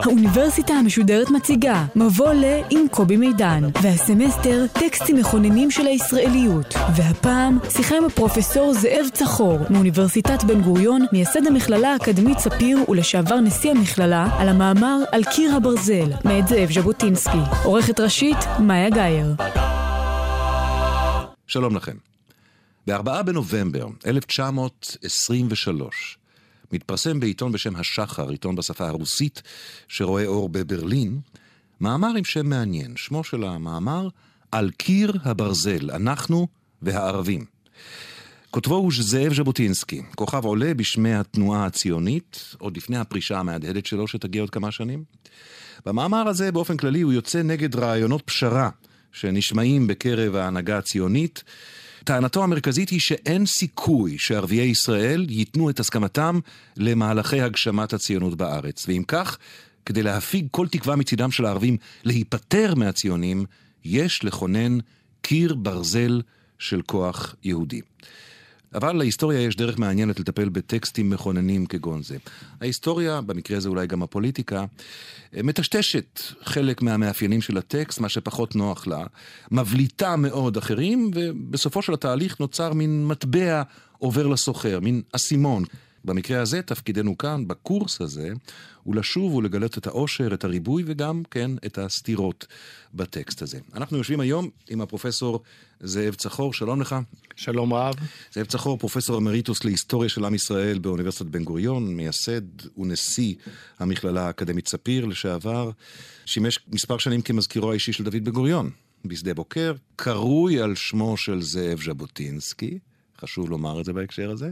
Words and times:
האוניברסיטה 0.00 0.72
המשודרת 0.74 1.30
מציגה 1.30 1.84
מבוא 1.96 2.32
ל 2.32 2.44
עם 2.70 2.88
קובי 2.90 3.16
מידן, 3.16 3.62
והסמסטר 3.82 4.64
טקסטים 4.72 5.16
מכוננים 5.16 5.70
של 5.70 5.86
הישראליות. 5.86 6.74
והפעם 6.96 7.58
שיחה 7.70 7.96
עם 7.96 8.04
הפרופסור 8.04 8.72
זאב 8.74 9.08
צחור 9.12 9.58
מאוניברסיטת 9.70 10.44
בן 10.44 10.60
גוריון, 10.60 11.06
מייסד 11.12 11.46
המכללה 11.46 11.92
האקדמית 11.92 12.38
ספיר 12.38 12.78
ולשעבר 12.88 13.40
נשיא 13.40 13.70
המכללה, 13.70 14.28
על 14.38 14.48
המאמר 14.48 14.98
על 15.12 15.24
קיר 15.24 15.56
הברזל, 15.56 16.10
מאת 16.24 16.48
זאב 16.48 16.72
ז'בוטינסקי. 16.72 17.38
עורכת 17.64 18.00
ראשית, 18.00 18.38
מאיה 18.58 18.90
גאייר. 18.90 19.34
שלום 21.46 21.76
לכם. 21.76 22.07
ב-4 22.88 23.22
בנובמבר 23.22 23.86
1923 24.06 26.18
מתפרסם 26.72 27.20
בעיתון 27.20 27.52
בשם 27.52 27.76
השחר, 27.76 28.28
עיתון 28.28 28.56
בשפה 28.56 28.88
הרוסית, 28.88 29.42
שרואה 29.88 30.26
אור 30.26 30.48
בברלין, 30.48 31.20
מאמר 31.80 32.16
עם 32.16 32.24
שם 32.24 32.46
מעניין. 32.46 32.96
שמו 32.96 33.24
של 33.24 33.44
המאמר, 33.44 34.08
על 34.52 34.70
קיר 34.70 35.12
הברזל, 35.22 35.90
אנחנו 35.90 36.48
והערבים. 36.82 37.44
כותבו 38.50 38.74
הוא 38.74 38.92
זאב 39.00 39.34
ז'בוטינסקי, 39.34 40.02
כוכב 40.14 40.44
עולה 40.44 40.74
בשמי 40.74 41.14
התנועה 41.14 41.66
הציונית, 41.66 42.54
עוד 42.58 42.76
לפני 42.76 42.98
הפרישה 42.98 43.38
המהדהדת 43.38 43.86
שלו 43.86 44.08
שתגיע 44.08 44.42
עוד 44.42 44.50
כמה 44.50 44.72
שנים. 44.72 45.04
במאמר 45.86 46.28
הזה 46.28 46.52
באופן 46.52 46.76
כללי 46.76 47.00
הוא 47.00 47.12
יוצא 47.12 47.42
נגד 47.42 47.76
רעיונות 47.76 48.22
פשרה 48.22 48.70
שנשמעים 49.12 49.86
בקרב 49.86 50.34
ההנהגה 50.34 50.78
הציונית, 50.78 51.44
טענתו 52.08 52.44
המרכזית 52.44 52.88
היא 52.88 53.00
שאין 53.00 53.46
סיכוי 53.46 54.18
שערביי 54.18 54.60
ישראל 54.60 55.26
ייתנו 55.28 55.70
את 55.70 55.80
הסכמתם 55.80 56.38
למהלכי 56.76 57.40
הגשמת 57.40 57.92
הציונות 57.92 58.36
בארץ. 58.36 58.84
ואם 58.88 59.02
כך, 59.08 59.38
כדי 59.86 60.02
להפיג 60.02 60.46
כל 60.50 60.68
תקווה 60.68 60.96
מצידם 60.96 61.30
של 61.30 61.44
הערבים 61.44 61.76
להיפטר 62.04 62.74
מהציונים, 62.74 63.44
יש 63.84 64.24
לכונן 64.24 64.78
קיר 65.22 65.54
ברזל 65.54 66.20
של 66.58 66.82
כוח 66.82 67.34
יהודי. 67.44 67.80
אבל 68.74 68.92
להיסטוריה 68.92 69.40
יש 69.40 69.56
דרך 69.56 69.78
מעניינת 69.78 70.20
לטפל 70.20 70.48
בטקסטים 70.48 71.10
מכוננים 71.10 71.66
כגון 71.66 72.02
זה. 72.02 72.16
ההיסטוריה, 72.60 73.20
במקרה 73.20 73.56
הזה 73.56 73.68
אולי 73.68 73.86
גם 73.86 74.02
הפוליטיקה, 74.02 74.64
מטשטשת 75.32 76.20
חלק 76.42 76.82
מהמאפיינים 76.82 77.40
של 77.40 77.58
הטקסט, 77.58 78.00
מה 78.00 78.08
שפחות 78.08 78.56
נוח 78.56 78.86
לה, 78.86 79.06
מבליטה 79.50 80.16
מאוד 80.16 80.56
אחרים, 80.56 81.10
ובסופו 81.14 81.82
של 81.82 81.94
התהליך 81.94 82.40
נוצר 82.40 82.72
מין 82.72 83.06
מטבע 83.06 83.62
עובר 83.98 84.26
לסוחר, 84.26 84.80
מין 84.80 85.02
אסימון. 85.12 85.64
במקרה 86.04 86.40
הזה, 86.40 86.62
תפקידנו 86.62 87.18
כאן, 87.18 87.48
בקורס 87.48 88.00
הזה, 88.00 88.32
הוא 88.82 88.96
לשוב 88.96 89.34
ולגלות 89.34 89.78
את 89.78 89.86
העושר, 89.86 90.34
את 90.34 90.44
הריבוי 90.44 90.82
וגם, 90.86 91.22
כן, 91.30 91.50
את 91.66 91.78
הסתירות 91.78 92.46
בטקסט 92.94 93.42
הזה. 93.42 93.58
אנחנו 93.74 93.96
יושבים 93.96 94.20
היום 94.20 94.50
עם 94.68 94.80
הפרופסור 94.80 95.42
זאב 95.80 96.14
צחור, 96.14 96.52
שלום 96.52 96.80
לך. 96.80 96.96
שלום 97.36 97.74
רב. 97.74 97.94
זאב 98.32 98.46
צחור, 98.46 98.78
פרופסור 98.78 99.18
אמריטוס 99.18 99.64
להיסטוריה 99.64 100.08
של 100.08 100.24
עם 100.24 100.34
ישראל 100.34 100.78
באוניברסיטת 100.78 101.26
בן 101.26 101.44
גוריון, 101.44 101.94
מייסד 101.94 102.40
ונשיא 102.78 103.34
המכללה 103.78 104.26
האקדמית 104.26 104.68
ספיר 104.68 105.04
לשעבר, 105.04 105.70
שימש 106.26 106.58
מספר 106.72 106.98
שנים 106.98 107.22
כמזכירו 107.22 107.70
האישי 107.70 107.92
של 107.92 108.04
דוד 108.04 108.24
בן 108.24 108.30
גוריון 108.32 108.70
בשדה 109.04 109.34
בוקר, 109.34 109.72
קרוי 109.96 110.60
על 110.60 110.74
שמו 110.74 111.16
של 111.16 111.42
זאב 111.42 111.82
ז'בוטינסקי. 111.82 112.78
חשוב 113.20 113.50
לומר 113.50 113.80
את 113.80 113.84
זה 113.84 113.92
בהקשר 113.92 114.30
הזה. 114.30 114.50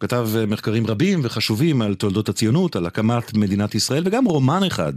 כתב 0.00 0.28
אה, 0.36 0.46
מחקרים 0.46 0.86
רבים 0.86 1.20
וחשובים 1.22 1.82
על 1.82 1.94
תולדות 1.94 2.28
הציונות, 2.28 2.76
על 2.76 2.86
הקמת 2.86 3.34
מדינת 3.34 3.74
ישראל, 3.74 4.02
וגם 4.06 4.24
רומן 4.24 4.64
אחד 4.64 4.92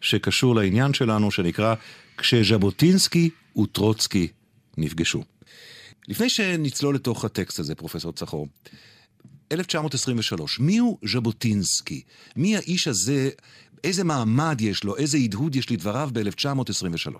שקשור 0.00 0.54
לעניין 0.54 0.94
שלנו, 0.94 1.30
שנקרא 1.30 1.74
כשז'בוטינסקי 2.18 3.30
וטרוצקי 3.56 4.28
נפגשו. 4.78 5.24
לפני 6.08 6.28
שנצלול 6.28 6.94
לתוך 6.94 7.24
הטקסט 7.24 7.58
הזה, 7.58 7.74
פרופסור 7.74 8.12
צחור, 8.12 8.46
1923, 9.52 10.60
מי 10.60 10.78
הוא 10.78 10.98
ז'בוטינסקי? 11.12 12.02
מי 12.36 12.56
האיש 12.56 12.88
הזה, 12.88 13.30
איזה 13.84 14.04
מעמד 14.04 14.60
יש 14.60 14.84
לו, 14.84 14.96
איזה 14.96 15.18
הדהוד 15.18 15.56
יש 15.56 15.70
לדבריו 15.70 16.10
ב-1923? 16.12 17.12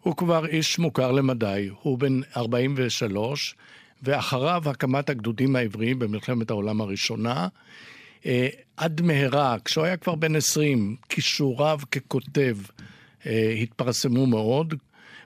הוא 0.00 0.16
כבר 0.16 0.46
איש 0.46 0.78
מוכר 0.78 1.12
למדי, 1.12 1.68
הוא 1.82 1.98
בן 1.98 2.20
43, 2.36 3.54
ואחריו 4.02 4.62
הקמת 4.66 5.10
הגדודים 5.10 5.56
העבריים 5.56 5.98
במלחמת 5.98 6.50
העולם 6.50 6.80
הראשונה. 6.80 7.48
אה, 8.26 8.48
עד 8.76 9.00
מהרה, 9.00 9.56
כשהוא 9.64 9.84
היה 9.84 9.96
כבר 9.96 10.14
בן 10.14 10.36
20, 10.36 10.96
כישוריו 11.08 11.80
ככותב 11.90 12.56
אה, 13.26 13.54
התפרסמו 13.62 14.26
מאוד, 14.26 14.74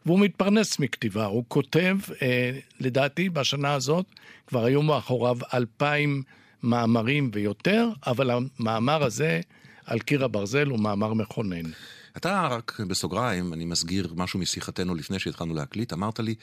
והוא 0.06 0.20
מתפרנס 0.20 0.78
מכתיבה. 0.78 1.24
הוא 1.24 1.44
כותב, 1.48 1.96
אה, 2.22 2.58
לדעתי, 2.80 3.28
בשנה 3.28 3.74
הזאת 3.74 4.06
כבר 4.46 4.64
היו 4.64 4.82
מאחוריו 4.82 5.36
אלפיים 5.54 6.22
מאמרים 6.62 7.30
ויותר, 7.34 7.88
אבל 8.06 8.30
המאמר 8.30 9.04
הזה 9.04 9.40
על 9.86 9.98
קיר 9.98 10.24
הברזל 10.24 10.66
הוא 10.66 10.78
מאמר 10.78 11.14
מכונן. 11.14 11.70
אתה 12.16 12.48
רק 12.50 12.80
בסוגריים, 12.88 13.52
אני 13.52 13.64
מסגיר 13.64 14.14
משהו 14.16 14.38
משיחתנו 14.38 14.94
לפני 14.94 15.18
שהתחלנו 15.18 15.54
להקליט, 15.54 15.92
אמרת 15.92 16.20
לי, 16.20 16.34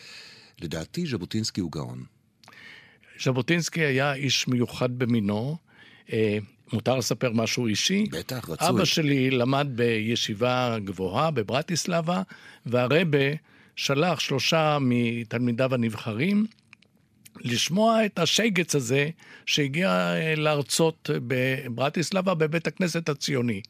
לדעתי 0.61 1.05
ז'בוטינסקי 1.05 1.61
הוא 1.61 1.71
גאון. 1.71 2.16
ז'בוטינסקי 3.23 3.81
היה 3.81 4.13
איש 4.13 4.47
מיוחד 4.47 4.99
במינו. 4.99 5.57
אה, 6.13 6.37
מותר 6.73 6.95
לספר 6.95 7.31
משהו 7.33 7.67
אישי? 7.67 8.05
בטח, 8.11 8.49
רצוי. 8.49 8.69
אבא 8.69 8.85
שלי 8.85 9.31
למד 9.31 9.67
בישיבה 9.75 10.77
גבוהה 10.83 11.31
בברטיסלבה, 11.31 12.21
והרבה 12.65 13.27
שלח 13.75 14.19
שלושה 14.19 14.77
מתלמידיו 14.81 15.73
הנבחרים 15.73 16.45
לשמוע 17.41 18.05
את 18.05 18.19
השייגץ 18.19 18.75
הזה 18.75 19.09
שהגיע 19.45 19.89
אה, 19.89 20.35
להרצות 20.35 21.09
בברטיסלבה 21.27 22.33
בבית 22.33 22.67
הכנסת 22.67 23.09
הציוני. 23.09 23.61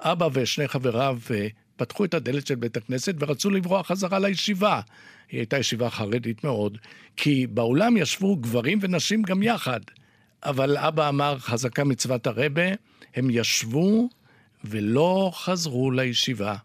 אבא 0.00 0.28
ושני 0.32 0.68
חבריו 0.68 1.18
אה, 1.30 1.46
פתחו 1.76 2.04
את 2.04 2.14
הדלת 2.14 2.46
של 2.46 2.54
בית 2.54 2.76
הכנסת 2.76 3.14
ורצו 3.18 3.50
לברוח 3.50 3.86
חזרה 3.86 4.18
לישיבה. 4.18 4.80
היא 5.30 5.40
הייתה 5.40 5.58
ישיבה 5.58 5.90
חרדית 5.90 6.44
מאוד, 6.44 6.78
כי 7.16 7.46
באולם 7.46 7.96
ישבו 7.96 8.36
גברים 8.36 8.78
ונשים 8.82 9.22
גם 9.22 9.42
יחד. 9.42 9.80
אבל 10.44 10.76
אבא 10.76 11.08
אמר, 11.08 11.38
חזקה 11.38 11.84
מצוות 11.84 12.26
הרבה, 12.26 12.62
הם 13.14 13.30
ישבו 13.30 14.08
ולא 14.64 15.30
חזרו 15.34 15.90
לישיבה. 15.90 16.56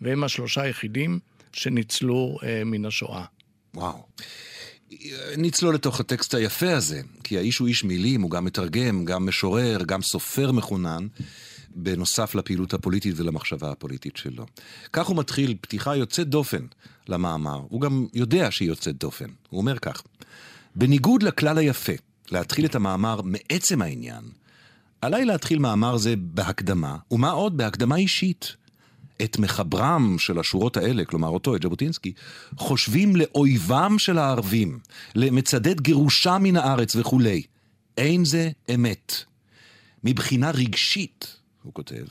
והם 0.00 0.24
השלושה 0.24 0.62
היחידים 0.62 1.18
שניצלו 1.52 2.38
אה, 2.42 2.64
מן 2.64 2.84
השואה. 2.84 3.24
וואו. 3.74 4.06
נצלול 5.36 5.74
לתוך 5.74 6.00
הטקסט 6.00 6.34
היפה 6.34 6.72
הזה, 6.72 7.00
כי 7.24 7.38
האיש 7.38 7.58
הוא 7.58 7.68
איש 7.68 7.84
מילים, 7.84 8.22
הוא 8.22 8.30
גם 8.30 8.44
מתרגם, 8.44 9.04
גם 9.04 9.26
משורר, 9.26 9.78
גם 9.86 10.02
סופר 10.02 10.52
מחונן. 10.52 11.06
בנוסף 11.74 12.34
לפעילות 12.34 12.74
הפוליטית 12.74 13.14
ולמחשבה 13.16 13.70
הפוליטית 13.70 14.16
שלו. 14.16 14.46
כך 14.92 15.06
הוא 15.06 15.16
מתחיל 15.16 15.56
פתיחה 15.60 15.96
יוצאת 15.96 16.28
דופן 16.28 16.66
למאמר. 17.08 17.62
הוא 17.68 17.80
גם 17.80 18.06
יודע 18.14 18.50
שהיא 18.50 18.68
יוצאת 18.68 18.96
דופן. 18.96 19.28
הוא 19.50 19.60
אומר 19.60 19.78
כך: 19.78 20.02
בניגוד 20.76 21.22
לכלל 21.22 21.58
היפה, 21.58 21.92
להתחיל 22.30 22.64
את 22.64 22.74
המאמר 22.74 23.20
מעצם 23.24 23.82
העניין, 23.82 24.24
עליי 25.00 25.24
להתחיל 25.24 25.58
מאמר 25.58 25.96
זה 25.96 26.14
בהקדמה, 26.16 26.96
ומה 27.10 27.30
עוד? 27.30 27.56
בהקדמה 27.56 27.96
אישית. 27.96 28.56
את 29.22 29.38
מחברם 29.38 30.16
של 30.18 30.38
השורות 30.38 30.76
האלה, 30.76 31.04
כלומר 31.04 31.28
אותו, 31.28 31.56
את 31.56 31.62
ז'בוטינסקי, 31.62 32.12
חושבים 32.56 33.16
לאויבם 33.16 33.98
של 33.98 34.18
הערבים, 34.18 34.78
למצדד 35.14 35.80
גירושם 35.80 36.40
מן 36.42 36.56
הארץ 36.56 36.96
וכולי. 36.96 37.42
אין 37.98 38.24
זה 38.24 38.50
אמת. 38.74 39.14
מבחינה 40.04 40.50
רגשית, 40.50 41.36
הוא 41.64 41.74
כותב, 41.74 42.04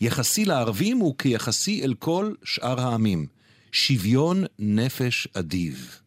יחסי 0.00 0.44
לערבים 0.44 0.98
הוא 0.98 1.14
כיחסי 1.18 1.84
אל 1.84 1.94
כל 1.94 2.32
שאר 2.44 2.80
העמים. 2.80 3.26
שוויון 3.72 4.44
נפש 4.58 5.28
אדיב. 5.32 6.00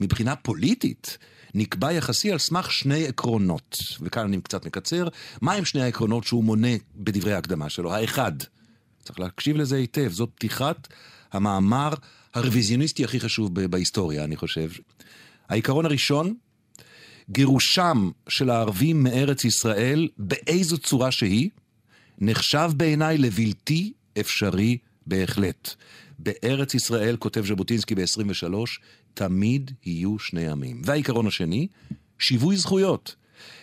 מבחינה 0.00 0.36
פוליטית, 0.36 1.18
נקבע 1.54 1.92
יחסי 1.92 2.32
על 2.32 2.38
סמך 2.38 2.72
שני 2.72 3.06
עקרונות, 3.06 3.78
וכאן 4.00 4.22
אני 4.22 4.40
קצת 4.40 4.66
מקצר, 4.66 5.08
מהם 5.42 5.64
שני 5.64 5.82
העקרונות 5.82 6.24
שהוא 6.24 6.44
מונה 6.44 6.76
בדברי 6.96 7.32
ההקדמה 7.32 7.68
שלו? 7.68 7.94
האחד, 7.94 8.32
צריך 9.02 9.20
להקשיב 9.20 9.56
לזה 9.56 9.76
היטב, 9.76 10.12
זאת 10.12 10.30
פתיחת 10.34 10.88
המאמר 11.32 11.94
הרוויזיוניסטי 12.34 13.04
הכי 13.04 13.20
חשוב 13.20 13.60
בהיסטוריה, 13.60 14.24
אני 14.24 14.36
חושב. 14.36 14.70
העיקרון 15.48 15.86
הראשון, 15.86 16.34
גירושם 17.30 18.10
של 18.28 18.50
הערבים 18.50 19.02
מארץ 19.02 19.44
ישראל, 19.44 20.08
באיזו 20.18 20.78
צורה 20.78 21.10
שהיא, 21.10 21.50
נחשב 22.24 22.70
בעיניי 22.76 23.18
לבלתי 23.18 23.92
אפשרי 24.20 24.78
בהחלט. 25.06 25.74
בארץ 26.18 26.74
ישראל, 26.74 27.16
כותב 27.16 27.46
ז'בוטינסקי 27.46 27.94
ב-23, 27.94 28.54
תמיד 29.14 29.70
יהיו 29.86 30.18
שני 30.18 30.48
עמים. 30.48 30.82
והעיקרון 30.84 31.26
השני, 31.26 31.66
שיווי 32.18 32.56
זכויות. 32.56 33.14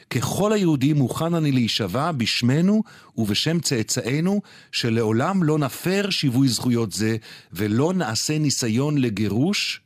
ככל 0.09 0.53
היהודים 0.53 0.95
מוכן 0.97 1.33
אני 1.33 1.51
להישבע 1.51 2.11
בשמנו 2.11 2.83
ובשם 3.17 3.59
צאצאינו, 3.59 4.41
שלעולם 4.71 5.43
לא 5.43 5.57
נפר 5.57 6.09
שיווי 6.09 6.47
זכויות 6.47 6.91
זה, 6.91 7.17
ולא 7.53 7.93
נעשה 7.93 8.39
ניסיון 8.39 8.97
לגירוש 8.97 9.81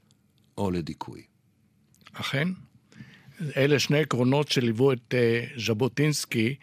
או 0.57 0.71
לדיכוי. 0.71 1.21
אכן, 2.13 2.47
אלה 3.57 3.79
שני 3.79 3.99
עקרונות 3.99 4.51
שליוו 4.51 4.91
את 4.91 5.13
uh, 5.13 5.61
ז'בוטינסקי 5.61 6.55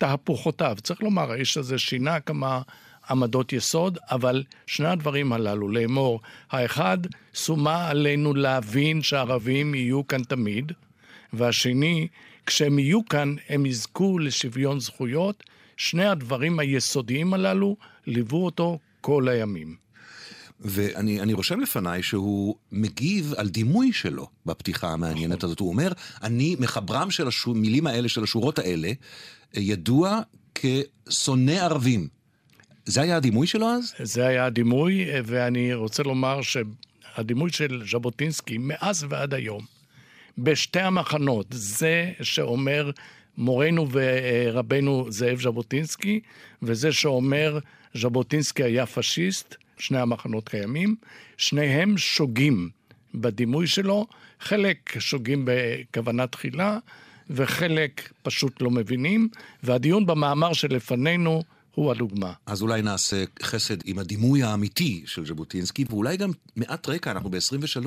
בתהפוכותיו. 0.00 0.76
צריך 0.82 1.02
לומר, 1.02 1.32
האיש 1.32 1.56
הזה 1.56 1.78
שינה 1.78 2.20
כמה 2.20 2.62
עמדות 3.10 3.52
יסוד, 3.52 3.98
אבל 4.10 4.44
שני 4.66 4.88
הדברים 4.88 5.32
הללו, 5.32 5.68
לאמור, 5.68 6.20
האחד, 6.50 6.98
שומה 7.34 7.88
עלינו 7.88 8.34
להבין 8.34 9.02
שערבים 9.02 9.74
יהיו 9.74 10.08
כאן 10.08 10.22
תמיד, 10.22 10.72
והשני, 11.32 12.08
כשהם 12.46 12.78
יהיו 12.78 13.04
כאן, 13.04 13.34
הם 13.48 13.66
יזכו 13.66 14.18
לשוויון 14.18 14.80
זכויות. 14.80 15.44
שני 15.76 16.06
הדברים 16.06 16.58
היסודיים 16.58 17.34
הללו 17.34 17.76
ליוו 18.06 18.44
אותו 18.44 18.78
כל 19.00 19.28
הימים. 19.28 19.76
ואני 20.60 21.32
רושם 21.32 21.60
לפניי 21.60 22.02
שהוא 22.02 22.56
מגיב 22.72 23.34
על 23.36 23.48
דימוי 23.48 23.92
שלו 23.92 24.26
בפתיחה 24.46 24.88
המעניינת. 24.88 25.44
הזאת. 25.44 25.58
הוא 25.58 25.68
אומר, 25.68 25.92
אני, 26.22 26.56
מחברם 26.58 27.10
של 27.10 27.28
המילים 27.46 27.86
האלה, 27.86 28.08
של 28.08 28.22
השורות 28.22 28.58
האלה, 28.58 28.92
ידוע 29.54 30.20
כשונא 30.54 31.52
ערבים. 31.52 32.08
זה 32.86 33.00
היה 33.00 33.16
הדימוי 33.16 33.46
שלו 33.46 33.66
אז? 33.66 33.94
זה 34.02 34.26
היה 34.26 34.46
הדימוי, 34.46 35.06
ואני 35.24 35.74
רוצה 35.74 36.02
לומר 36.02 36.40
שהדימוי 36.42 37.50
של 37.50 37.82
ז'בוטינסקי, 37.90 38.58
מאז 38.58 39.06
ועד 39.08 39.34
היום, 39.34 39.64
בשתי 40.38 40.80
המחנות, 40.80 41.46
זה 41.50 42.10
שאומר 42.22 42.90
מורנו 43.38 43.86
ורבנו 43.92 45.06
זאב 45.08 45.40
ז'בוטינסקי, 45.40 46.20
וזה 46.62 46.92
שאומר 46.92 47.58
ז'בוטינסקי 47.94 48.62
היה 48.62 48.86
פשיסט, 48.86 49.56
שני 49.80 49.98
המחנות 49.98 50.48
קיימים, 50.48 50.96
שניהם 51.36 51.98
שוגים 51.98 52.70
בדימוי 53.14 53.66
שלו, 53.66 54.06
חלק 54.40 54.98
שוגים 54.98 55.44
בכוונה 55.44 56.26
תחילה, 56.26 56.78
וחלק 57.30 58.12
פשוט 58.22 58.62
לא 58.62 58.70
מבינים, 58.70 59.28
והדיון 59.62 60.06
במאמר 60.06 60.52
שלפנינו 60.52 61.42
הוא 61.74 61.90
הדוגמה. 61.90 62.32
אז 62.46 62.62
אולי 62.62 62.82
נעשה 62.82 63.24
חסד 63.42 63.76
עם 63.84 63.98
הדימוי 63.98 64.42
האמיתי 64.42 65.02
של 65.06 65.26
ז'בוטינסקי, 65.26 65.84
ואולי 65.90 66.16
גם 66.16 66.30
מעט 66.56 66.88
רקע, 66.88 67.10
אנחנו 67.10 67.30
ב-23, 67.30 67.86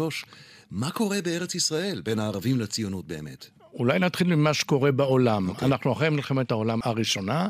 מה 0.71 0.91
קורה 0.91 1.21
בארץ 1.21 1.55
ישראל 1.55 2.01
בין 2.01 2.19
הערבים 2.19 2.59
לציונות 2.59 3.07
באמת? 3.07 3.45
אולי 3.73 3.99
נתחיל 3.99 4.35
ממה 4.35 4.53
שקורה 4.53 4.91
בעולם. 4.91 5.47
Okay. 5.47 5.51
אוקיי. 5.51 5.67
אנחנו 5.67 5.93
אחרי 5.93 6.09
מלחמת 6.09 6.51
העולם 6.51 6.79
הראשונה, 6.83 7.49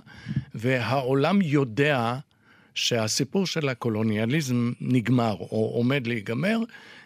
והעולם 0.56 1.42
יודע 1.42 2.16
שהסיפור 2.76 3.48
של 3.48 3.70
הקולוניאליזם 3.70 4.72
נגמר, 4.82 5.36
או 5.40 5.72
עומד 5.76 6.08
להיגמר, 6.08 6.60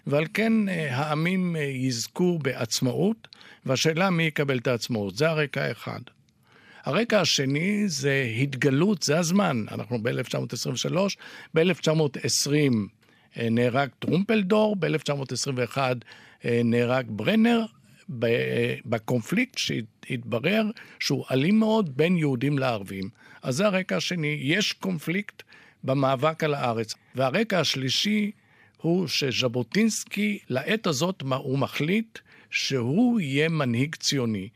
ועל 0.07 0.25
כן 0.33 0.69
אה, 0.69 0.95
העמים 0.95 1.55
אה, 1.55 1.61
יזכו 1.61 2.39
בעצמאות, 2.39 3.27
והשאלה 3.65 4.09
מי 4.09 4.23
יקבל 4.23 4.57
את 4.57 4.67
העצמאות. 4.67 5.15
זה 5.15 5.29
הרקע 5.29 5.63
האחד. 5.63 5.99
הרקע 6.83 7.21
השני 7.21 7.83
זה 7.87 8.27
התגלות, 8.41 9.03
זה 9.03 9.19
הזמן. 9.19 9.65
אנחנו 9.71 10.03
ב-1923, 10.03 10.97
ב-1920 11.53 12.51
אה, 13.37 13.47
נהרג 13.51 13.89
טרומפלדור, 13.99 14.75
ב-1921 14.75 15.77
נהרג 16.45 17.05
ברנר, 17.09 17.65
בקונפליקט 18.85 19.57
שהתברר 19.57 20.63
שהוא 20.99 21.25
אלים 21.31 21.59
מאוד 21.59 21.97
בין 21.97 22.17
יהודים 22.17 22.59
לערבים. 22.59 23.09
אז 23.41 23.55
זה 23.55 23.65
הרקע 23.65 23.97
השני. 23.97 24.39
יש 24.41 24.73
קונפליקט 24.73 25.43
במאבק 25.83 26.43
על 26.43 26.53
הארץ. 26.53 26.93
והרקע 27.15 27.59
השלישי 27.59 28.31
הוא 28.81 29.07
שז'בוטינסקי, 29.07 30.39
לעת 30.49 30.87
הזאת 30.87 31.21
הוא 31.21 31.59
מחליט 31.59 32.19
שהוא 32.49 33.19
יהיה 33.19 33.49
מנהיג 33.49 33.95
ציוני. 33.95 34.49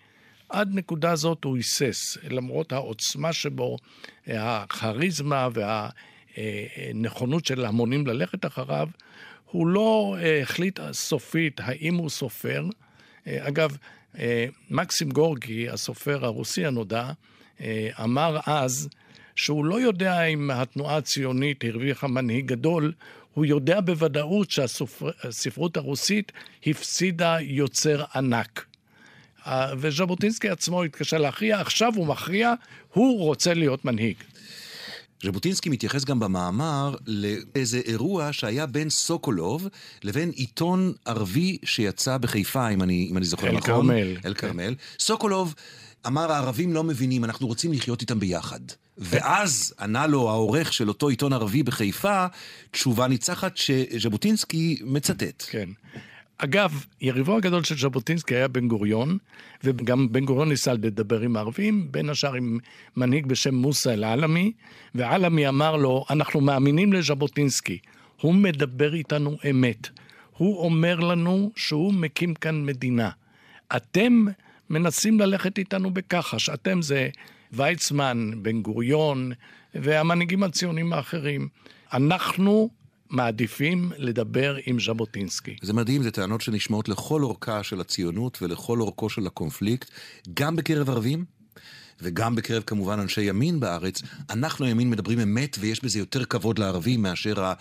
עד 0.49 0.69
נקודה 0.73 1.15
זאת 1.15 1.43
הוא 1.43 1.57
היסס, 1.57 2.17
למרות 2.29 2.71
העוצמה 2.71 3.33
שבו, 3.33 3.77
הכריזמה 4.27 5.47
והנכונות 6.37 7.45
של 7.45 7.65
ההמונים 7.65 8.07
ללכת 8.07 8.45
אחריו, 8.45 8.87
הוא 9.45 9.67
לא 9.67 10.17
החליט 10.41 10.79
סופית 10.91 11.59
האם 11.63 11.95
הוא 11.95 12.09
סופר. 12.09 12.65
אגב, 13.27 13.77
מקסים 14.69 15.09
גורגי, 15.09 15.69
הסופר 15.69 16.25
הרוסי 16.25 16.65
הנודע, 16.65 17.11
אמר 18.03 18.39
אז 18.45 18.89
שהוא 19.35 19.65
לא 19.65 19.81
יודע 19.81 20.23
אם 20.23 20.51
התנועה 20.51 20.97
הציונית 20.97 21.63
הרוויחה 21.63 22.07
מנהיג 22.07 22.45
גדול, 22.45 22.93
הוא 23.33 23.45
יודע 23.45 23.81
בוודאות 23.81 24.51
שהספרות 24.51 25.77
הרוסית 25.77 26.31
הפסידה 26.65 27.37
יוצר 27.41 28.03
ענק. 28.15 28.65
וז'בוטינסקי 29.77 30.49
עצמו 30.49 30.83
התקשה 30.83 31.17
להכריע, 31.17 31.59
עכשיו 31.59 31.93
הוא 31.95 32.07
מכריע, 32.07 32.53
הוא 32.93 33.19
רוצה 33.19 33.53
להיות 33.53 33.85
מנהיג. 33.85 34.15
ז'בוטינסקי 35.23 35.69
מתייחס 35.69 36.05
גם 36.05 36.19
במאמר 36.19 36.95
לאיזה 37.07 37.81
אירוע 37.85 38.33
שהיה 38.33 38.65
בין 38.65 38.89
סוקולוב 38.89 39.67
לבין 40.03 40.29
עיתון 40.29 40.93
ערבי 41.05 41.57
שיצא 41.65 42.17
בחיפה, 42.17 42.69
אם 42.69 42.83
אני, 42.83 43.07
אם 43.11 43.17
אני 43.17 43.25
זוכר 43.25 43.47
אל 43.47 43.57
נכון. 43.57 43.91
אל 43.91 43.97
כרמל. 44.03 44.17
אל 44.25 44.33
כרמל. 44.33 44.75
סוקולוב 44.99 45.55
אמר, 46.07 46.31
הערבים 46.31 46.73
לא 46.73 46.83
מבינים, 46.83 47.23
אנחנו 47.23 47.47
רוצים 47.47 47.73
לחיות 47.73 48.01
איתם 48.01 48.19
ביחד. 48.19 48.59
ואז 48.97 49.73
ענה 49.79 50.07
לו 50.07 50.29
העורך 50.29 50.73
של 50.73 50.87
אותו 50.87 51.09
עיתון 51.09 51.33
ערבי 51.33 51.63
בחיפה, 51.63 52.25
תשובה 52.71 53.07
ניצחת 53.07 53.57
שז'בוטינסקי 53.57 54.79
מצטט. 54.83 55.43
כן. 55.49 55.69
אגב, 56.43 56.85
יריבו 57.01 57.37
הגדול 57.37 57.63
של 57.63 57.77
ז'בוטינסקי 57.77 58.35
היה 58.35 58.47
בן 58.47 58.67
גוריון, 58.67 59.17
וגם 59.63 60.11
בן 60.11 60.25
גוריון 60.25 60.49
ניסה 60.49 60.73
לדבר 60.73 61.19
עם 61.19 61.35
הערבים, 61.35 61.91
בין 61.91 62.09
השאר 62.09 62.33
עם 62.33 62.57
מנהיג 62.97 63.25
בשם 63.25 63.55
מוסא 63.55 63.89
אל-עלמי, 63.89 64.51
ועלמי 64.95 65.47
אמר 65.47 65.75
לו, 65.77 66.05
אנחנו 66.09 66.41
מאמינים 66.41 66.93
לז'בוטינסקי, 66.93 67.77
הוא 68.21 68.33
מדבר 68.33 68.93
איתנו 68.93 69.37
אמת. 69.49 69.89
הוא 70.37 70.65
אומר 70.65 70.99
לנו 70.99 71.51
שהוא 71.55 71.93
מקים 71.93 72.33
כאן 72.33 72.65
מדינה. 72.65 73.09
אתם 73.75 74.25
מנסים 74.69 75.19
ללכת 75.19 75.57
איתנו 75.57 75.91
בכחש. 75.91 76.49
אתם 76.49 76.81
זה 76.81 77.09
ויצמן, 77.51 78.31
בן 78.41 78.61
גוריון 78.61 79.31
והמנהיגים 79.75 80.43
הציונים 80.43 80.93
האחרים. 80.93 81.47
אנחנו 81.93 82.69
מעדיפים 83.11 83.91
לדבר 83.97 84.55
עם 84.65 84.79
ז'בוטינסקי. 84.79 85.55
זה 85.61 85.73
מדהים, 85.73 86.03
זה 86.03 86.11
טענות 86.11 86.41
שנשמעות 86.41 86.89
לכל 86.89 87.23
אורכה 87.23 87.63
של 87.63 87.81
הציונות 87.81 88.41
ולכל 88.41 88.79
אורכו 88.79 89.09
של 89.09 89.27
הקונפליקט, 89.27 89.91
גם 90.33 90.55
בקרב 90.55 90.89
ערבים 90.89 91.25
וגם 92.01 92.35
בקרב 92.35 92.63
כמובן 92.63 92.99
אנשי 92.99 93.21
ימין 93.21 93.59
בארץ, 93.59 94.01
אנחנו 94.29 94.65
הימין 94.65 94.89
מדברים 94.89 95.19
אמת 95.19 95.57
ויש 95.59 95.83
בזה 95.83 95.99
יותר 95.99 96.25
כבוד 96.25 96.59
לערבים 96.59 97.01
מאשר 97.01 97.53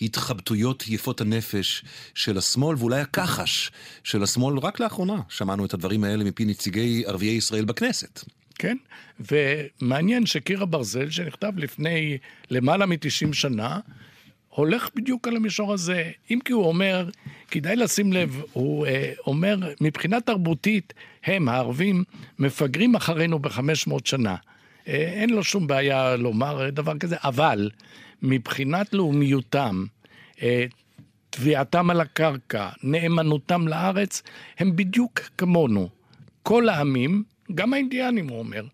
ההתחבטויות 0.00 0.88
יפות 0.88 1.20
הנפש 1.20 1.84
של 2.14 2.38
השמאל, 2.38 2.76
ואולי 2.78 3.00
הכחש 3.00 3.70
של 4.04 4.22
השמאל. 4.22 4.58
רק 4.58 4.80
לאחרונה 4.80 5.20
שמענו 5.28 5.64
את 5.64 5.74
הדברים 5.74 6.04
האלה 6.04 6.24
מפי 6.24 6.44
נציגי 6.44 7.02
ערביי 7.06 7.28
ישראל 7.28 7.64
בכנסת. 7.64 8.24
כן, 8.54 8.76
ומעניין 9.30 10.26
שקיר 10.26 10.62
הברזל, 10.62 11.10
שנכתב 11.10 11.52
לפני 11.56 12.18
למעלה 12.50 12.86
מ-90 12.86 13.32
שנה, 13.32 13.80
הולך 14.58 14.88
בדיוק 14.94 15.28
על 15.28 15.36
המישור 15.36 15.72
הזה. 15.72 16.10
אם 16.30 16.38
כי 16.44 16.52
הוא 16.52 16.64
אומר, 16.64 17.08
כדאי 17.50 17.76
לשים 17.76 18.12
לב, 18.12 18.42
הוא 18.52 18.86
אה, 18.86 19.12
אומר, 19.26 19.56
מבחינה 19.80 20.20
תרבותית, 20.20 20.94
הם, 21.24 21.48
הערבים, 21.48 22.04
מפגרים 22.38 22.94
אחרינו 22.94 23.38
ב-500 23.38 23.92
שנה. 24.04 24.36
אה, 24.88 24.94
אין 24.94 25.30
לו 25.30 25.44
שום 25.44 25.66
בעיה 25.66 26.16
לומר 26.16 26.70
דבר 26.70 26.98
כזה, 26.98 27.16
אבל 27.24 27.70
מבחינת 28.22 28.94
לאומיותם, 28.94 29.84
אה, 30.42 30.64
תביעתם 31.30 31.90
על 31.90 32.00
הקרקע, 32.00 32.68
נאמנותם 32.82 33.68
לארץ, 33.68 34.22
הם 34.58 34.76
בדיוק 34.76 35.20
כמונו. 35.38 35.88
כל 36.42 36.68
העמים, 36.68 37.22
גם 37.54 37.74
האינדיאנים, 37.74 38.28
הוא 38.28 38.38
אומר, 38.38 38.64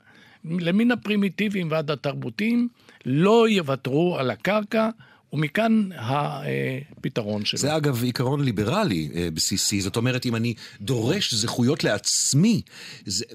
למן 0.44 0.90
הפרימיטיביים 0.90 1.70
ועד 1.70 1.90
התרבותיים, 1.90 2.68
לא 3.06 3.48
יוותרו 3.48 4.18
על 4.18 4.30
הקרקע. 4.30 4.88
ומכאן 5.34 5.88
הפתרון 5.96 7.44
שלו. 7.44 7.58
זה 7.60 7.76
אגב 7.76 8.02
עיקרון 8.02 8.44
ליברלי 8.44 9.08
אה, 9.14 9.28
בסיסי, 9.34 9.80
זאת 9.80 9.96
אומרת, 9.96 10.26
אם 10.26 10.36
אני 10.36 10.54
דורש 10.80 11.34
זכויות 11.34 11.84
לעצמי, 11.84 12.62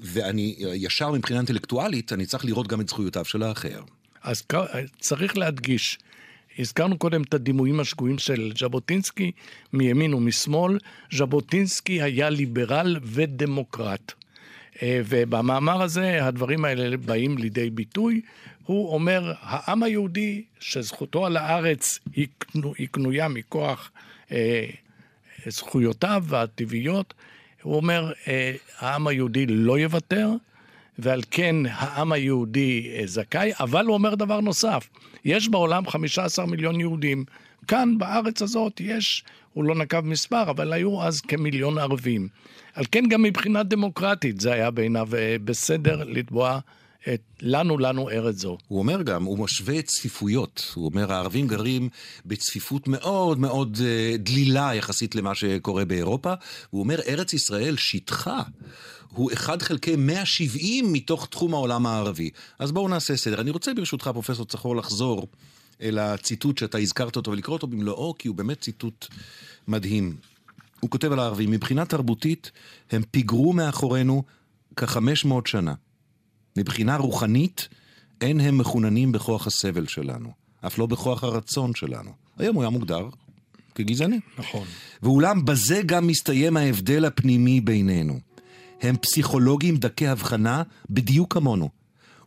ואני 0.02 0.54
ישר 0.58 1.10
מבחינה 1.10 1.38
אינטלקטואלית, 1.40 2.12
אני 2.12 2.26
צריך 2.26 2.44
לראות 2.44 2.66
גם 2.66 2.80
את 2.80 2.88
זכויותיו 2.88 3.24
של 3.24 3.42
האחר. 3.42 3.80
אז 4.22 4.42
צריך 5.00 5.36
להדגיש, 5.36 5.98
הזכרנו 6.58 6.98
קודם 6.98 7.22
את 7.22 7.34
הדימויים 7.34 7.80
השגויים 7.80 8.18
של 8.18 8.52
ז'בוטינסקי 8.58 9.32
מימין 9.72 10.14
ומשמאל. 10.14 10.78
ז'בוטינסקי 11.12 12.02
היה 12.02 12.30
ליברל 12.30 12.96
ודמוקרט. 13.02 14.12
אה, 14.82 15.00
ובמאמר 15.04 15.82
הזה 15.82 16.24
הדברים 16.26 16.64
האלה 16.64 16.96
באים 16.96 17.38
לידי 17.38 17.70
ביטוי. 17.70 18.20
הוא 18.66 18.94
אומר, 18.94 19.32
העם 19.40 19.82
היהודי, 19.82 20.42
שזכותו 20.60 21.26
על 21.26 21.36
הארץ 21.36 21.98
היא, 22.14 22.26
קנו, 22.38 22.72
היא 22.78 22.88
קנויה 22.90 23.28
מכוח 23.28 23.90
אה, 24.32 24.66
זכויותיו 25.46 26.24
הטבעיות, 26.32 27.14
הוא 27.62 27.76
אומר, 27.76 28.12
אה, 28.28 28.54
העם 28.78 29.06
היהודי 29.06 29.46
לא 29.46 29.78
יוותר, 29.78 30.30
ועל 30.98 31.22
כן 31.30 31.56
העם 31.70 32.12
היהודי 32.12 32.90
אה, 32.94 33.06
זכאי, 33.06 33.52
אבל 33.60 33.86
הוא 33.86 33.94
אומר 33.94 34.14
דבר 34.14 34.40
נוסף, 34.40 34.88
יש 35.24 35.48
בעולם 35.48 35.86
15 35.86 36.46
מיליון 36.46 36.80
יהודים. 36.80 37.24
כאן, 37.68 37.98
בארץ 37.98 38.42
הזאת, 38.42 38.80
יש, 38.80 39.24
הוא 39.52 39.64
לא 39.64 39.74
נקב 39.74 40.00
מספר, 40.00 40.50
אבל 40.50 40.72
היו 40.72 41.02
אז 41.02 41.20
כמיליון 41.20 41.78
ערבים. 41.78 42.28
על 42.74 42.84
כן 42.92 43.04
גם 43.08 43.22
מבחינה 43.22 43.62
דמוקרטית 43.62 44.40
זה 44.40 44.52
היה 44.52 44.70
בעיניו 44.70 45.08
אה, 45.16 45.36
בסדר 45.44 46.04
לתבוע 46.04 46.58
את 47.14 47.20
לנו, 47.42 47.78
לנו 47.78 48.10
ארץ 48.10 48.36
זו. 48.36 48.58
הוא 48.68 48.78
אומר 48.78 49.02
גם, 49.02 49.24
הוא 49.24 49.38
משווה 49.38 49.82
צפיפויות. 49.82 50.72
הוא 50.74 50.86
אומר, 50.86 51.12
הערבים 51.12 51.46
גרים 51.46 51.88
בצפיפות 52.26 52.88
מאוד 52.88 53.38
מאוד 53.38 53.76
uh, 53.76 54.18
דלילה 54.18 54.74
יחסית 54.74 55.14
למה 55.14 55.34
שקורה 55.34 55.84
באירופה. 55.84 56.34
הוא 56.70 56.80
אומר, 56.80 57.00
ארץ 57.08 57.32
ישראל, 57.32 57.76
שטחה. 57.76 58.42
הוא 59.08 59.32
1 59.32 59.62
חלקי 59.62 59.96
170 59.96 60.92
מתוך 60.92 61.26
תחום 61.26 61.54
העולם 61.54 61.86
הערבי. 61.86 62.30
אז 62.58 62.72
בואו 62.72 62.88
נעשה 62.88 63.16
סדר. 63.16 63.40
אני 63.40 63.50
רוצה 63.50 63.74
ברשותך, 63.74 64.08
פרופסור 64.08 64.46
צחור, 64.46 64.76
לחזור 64.76 65.26
אל 65.82 65.98
הציטוט 65.98 66.58
שאתה 66.58 66.78
הזכרת 66.78 67.16
אותו 67.16 67.30
ולקרוא 67.30 67.56
אותו 67.56 67.66
במלואו, 67.66 68.14
כי 68.18 68.28
הוא 68.28 68.36
באמת 68.36 68.60
ציטוט 68.60 69.06
מדהים. 69.68 70.16
הוא 70.80 70.90
כותב 70.90 71.12
על 71.12 71.18
הערבים, 71.18 71.50
מבחינה 71.50 71.84
תרבותית 71.84 72.50
הם 72.90 73.02
פיגרו 73.10 73.52
מאחורינו 73.52 74.22
כ-500 74.76 75.32
שנה. 75.46 75.74
מבחינה 76.56 76.96
רוחנית, 76.96 77.68
אין 78.20 78.40
הם 78.40 78.58
מחוננים 78.58 79.12
בכוח 79.12 79.46
הסבל 79.46 79.86
שלנו, 79.86 80.32
אף 80.66 80.78
לא 80.78 80.86
בכוח 80.86 81.24
הרצון 81.24 81.74
שלנו. 81.74 82.10
היום 82.38 82.56
הוא 82.56 82.62
היה 82.62 82.70
מוגדר 82.70 83.08
כגזעני. 83.74 84.20
נכון. 84.38 84.66
ואולם 85.02 85.44
בזה 85.44 85.82
גם 85.86 86.06
מסתיים 86.06 86.56
ההבדל 86.56 87.04
הפנימי 87.04 87.60
בינינו. 87.60 88.20
הם 88.80 88.96
פסיכולוגים 88.96 89.76
דקי 89.76 90.08
הבחנה 90.08 90.62
בדיוק 90.90 91.32
כמונו. 91.32 91.79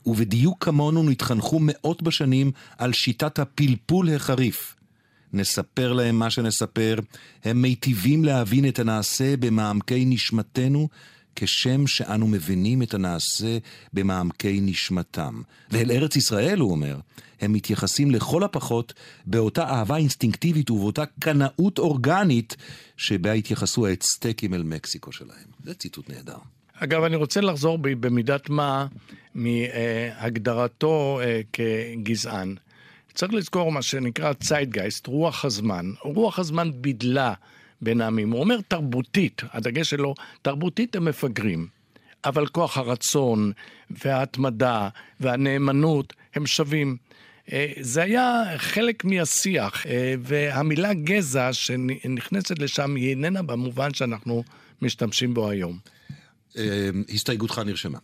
ובדיוק 0.05 0.65
כמונו 0.65 1.03
נתחנכו 1.03 1.59
מאות 1.61 2.01
בשנים 2.01 2.51
על 2.77 2.93
שיטת 2.93 3.39
הפלפול 3.39 4.09
החריף. 4.15 4.75
נספר 5.33 5.93
להם 5.93 6.19
מה 6.19 6.29
שנספר, 6.29 6.95
הם 7.43 7.61
מיטיבים 7.61 8.25
להבין 8.25 8.67
את 8.67 8.79
הנעשה 8.79 9.37
במעמקי 9.37 10.05
נשמתנו, 10.05 10.89
כשם 11.35 11.87
שאנו 11.87 12.27
מבינים 12.27 12.81
את 12.81 12.93
הנעשה 12.93 13.57
במעמקי 13.93 14.59
נשמתם. 14.61 15.41
ואל 15.71 15.91
ארץ 15.91 16.15
ישראל, 16.15 16.59
הוא 16.59 16.71
אומר, 16.71 16.99
הם 17.41 17.53
מתייחסים 17.53 18.11
לכל 18.11 18.43
הפחות 18.43 18.93
באותה 19.25 19.63
אהבה 19.63 19.97
אינסטינקטיבית 19.97 20.71
ובאותה 20.71 21.03
קנאות 21.19 21.79
אורגנית 21.79 22.55
שבה 22.97 23.31
התייחסו 23.31 23.87
האצטקים 23.87 24.53
אל 24.53 24.63
מקסיקו 24.63 25.11
שלהם. 25.11 25.47
זה 25.63 25.73
ציטוט 25.73 26.09
נהדר. 26.09 26.37
אגב, 26.79 27.03
אני 27.03 27.15
רוצה 27.15 27.41
לחזור 27.41 27.77
במידת 27.77 28.49
מה 28.49 28.87
מהגדרתו 29.35 31.19
אה, 31.23 31.41
כגזען. 31.53 32.55
צריך 33.13 33.33
לזכור 33.33 33.71
מה 33.71 33.81
שנקרא 33.81 34.33
ציידגייסט, 34.33 35.07
רוח 35.07 35.45
הזמן. 35.45 35.85
רוח 36.01 36.39
הזמן 36.39 36.71
בידלה 36.75 37.33
בין 37.81 38.01
העמים. 38.01 38.31
הוא 38.31 38.39
אומר 38.39 38.57
תרבותית, 38.67 39.41
הדגש 39.51 39.89
שלו, 39.89 40.15
תרבותית 40.41 40.95
הם 40.95 41.05
מפגרים. 41.05 41.67
אבל 42.25 42.47
כוח 42.47 42.77
הרצון 42.77 43.51
וההתמדה 43.89 44.89
והנאמנות 45.19 46.13
הם 46.35 46.45
שווים. 46.45 46.97
אה, 47.51 47.71
זה 47.79 48.03
היה 48.03 48.43
חלק 48.57 49.05
מהשיח, 49.05 49.87
אה, 49.87 50.15
והמילה 50.19 50.93
גזע 50.93 51.53
שנכנסת 51.53 52.59
לשם 52.59 52.95
היא 52.95 53.09
איננה 53.09 53.41
במובן 53.41 53.93
שאנחנו 53.93 54.43
משתמשים 54.81 55.33
בו 55.33 55.49
היום. 55.49 55.77
אה, 56.57 56.89
הסתייגותך 57.13 57.61
נרשמה. 57.65 57.97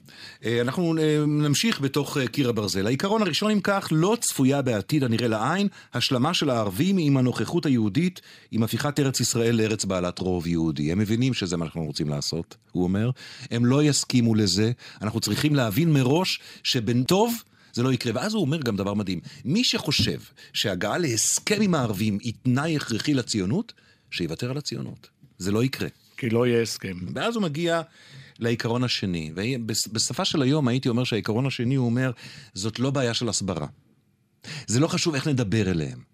אה, 0.45 0.61
אנחנו 0.61 0.97
אה, 0.97 1.23
נמשיך 1.27 1.81
בתוך 1.81 2.17
קיר 2.31 2.49
הברזל. 2.49 2.87
העיקרון 2.87 3.21
הראשון, 3.21 3.51
אם 3.51 3.59
כך, 3.63 3.87
לא 3.91 4.17
צפויה 4.21 4.61
בעתיד 4.61 5.03
הנראה 5.03 5.27
לעין 5.27 5.67
השלמה 5.93 6.33
של 6.33 6.49
הערבים 6.49 6.97
עם 6.97 7.17
הנוכחות 7.17 7.65
היהודית, 7.65 8.21
עם 8.51 8.63
הפיכת 8.63 8.99
ארץ 8.99 9.19
ישראל 9.19 9.55
לארץ 9.55 9.85
בעלת 9.85 10.19
רוב 10.19 10.47
יהודי. 10.47 10.91
הם 10.91 10.99
מבינים 10.99 11.33
שזה 11.33 11.57
מה 11.57 11.65
שאנחנו 11.65 11.85
רוצים 11.85 12.09
לעשות, 12.09 12.55
הוא 12.71 12.83
אומר. 12.83 13.09
הם 13.51 13.65
לא 13.65 13.83
יסכימו 13.83 14.35
לזה. 14.35 14.71
אנחנו 15.01 15.19
צריכים 15.19 15.55
להבין 15.55 15.93
מראש 15.93 16.39
שבין 16.63 17.03
טוב... 17.03 17.33
זה 17.73 17.83
לא 17.83 17.93
יקרה. 17.93 18.11
ואז 18.15 18.33
הוא 18.33 18.41
אומר 18.41 18.57
גם 18.57 18.75
דבר 18.75 18.93
מדהים, 18.93 19.19
מי 19.45 19.63
שחושב 19.63 20.19
שהגעה 20.53 20.97
להסכם 20.97 21.61
עם 21.61 21.75
הערבים 21.75 22.17
היא 22.21 22.33
תנאי 22.43 22.75
הכרחי 22.75 23.13
לציונות, 23.13 23.73
שיוותר 24.11 24.51
על 24.51 24.57
הציונות. 24.57 25.09
זה 25.37 25.51
לא 25.51 25.63
יקרה. 25.63 25.87
כי 26.17 26.29
לא 26.29 26.47
יהיה 26.47 26.61
הסכם. 26.61 26.97
ואז 27.13 27.35
הוא 27.35 27.43
מגיע 27.43 27.81
לעיקרון 28.39 28.83
השני. 28.83 29.31
ובשפה 29.35 30.25
של 30.25 30.41
היום 30.41 30.67
הייתי 30.67 30.89
אומר 30.89 31.03
שהעיקרון 31.03 31.45
השני 31.45 31.75
הוא 31.75 31.85
אומר, 31.85 32.11
זאת 32.53 32.79
לא 32.79 32.91
בעיה 32.91 33.13
של 33.13 33.29
הסברה. 33.29 33.67
זה 34.67 34.79
לא 34.79 34.87
חשוב 34.87 35.15
איך 35.15 35.27
נדבר 35.27 35.71
אליהם. 35.71 36.09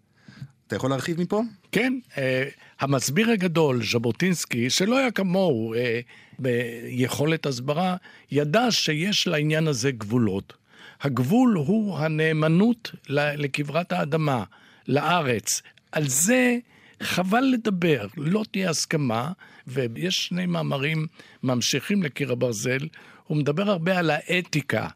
אתה 0.67 0.75
יכול 0.75 0.89
להרחיב 0.89 1.21
מפה? 1.21 1.41
כן, 1.71 1.99
אה, 2.17 2.43
המסביר 2.79 3.29
הגדול, 3.31 3.83
ז'בוטינסקי, 3.85 4.69
שלא 4.69 4.97
היה 4.97 5.11
כמוהו 5.11 5.73
אה, 5.73 5.99
ביכולת 6.39 7.45
הסברה, 7.45 7.95
ידע 8.31 8.71
שיש 8.71 9.27
לעניין 9.27 9.67
הזה 9.67 9.91
גבולות. 9.91 10.53
הגבול 11.01 11.53
הוא 11.55 11.97
הנאמנות 11.97 12.91
לכברת 13.09 13.91
האדמה, 13.91 14.43
לארץ. 14.87 15.61
על 15.91 16.07
זה 16.07 16.57
חבל 17.03 17.41
לדבר, 17.41 18.07
לא 18.17 18.43
תהיה 18.51 18.69
הסכמה, 18.69 19.31
ויש 19.67 20.25
שני 20.25 20.45
מאמרים 20.45 21.07
ממשיכים 21.43 22.03
לקיר 22.03 22.31
הברזל, 22.31 22.87
הוא 23.23 23.37
מדבר 23.37 23.69
הרבה 23.69 23.99
על 23.99 24.09
האתיקה. 24.09 24.87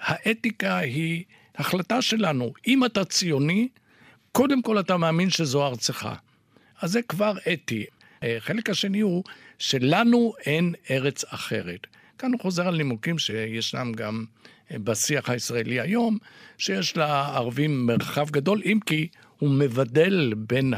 האתיקה 0.00 0.78
היא 0.78 1.24
החלטה 1.56 2.02
שלנו. 2.02 2.52
אם 2.66 2.84
אתה 2.84 3.04
ציוני, 3.04 3.68
קודם 4.32 4.62
כל 4.62 4.80
אתה 4.80 4.96
מאמין 4.96 5.30
שזו 5.30 5.66
ארצך. 5.66 6.08
אז 6.80 6.92
זה 6.92 7.02
כבר 7.02 7.32
אתי. 7.52 7.84
החלק 8.22 8.70
השני 8.70 9.00
הוא 9.00 9.24
שלנו 9.58 10.32
אין 10.46 10.74
ארץ 10.90 11.24
אחרת. 11.24 11.86
כאן 12.18 12.32
הוא 12.32 12.40
חוזר 12.40 12.68
על 12.68 12.76
נימוקים 12.76 13.18
שישנם 13.18 13.92
גם 13.92 14.24
בשיח 14.70 15.30
הישראלי 15.30 15.80
היום, 15.80 16.18
שיש 16.58 16.96
לערבים 16.96 17.86
מרחב 17.86 18.30
גדול, 18.30 18.62
אם 18.64 18.78
כי 18.86 19.08
הוא 19.38 19.50
מבדל 19.50 20.34
בין 20.36 20.74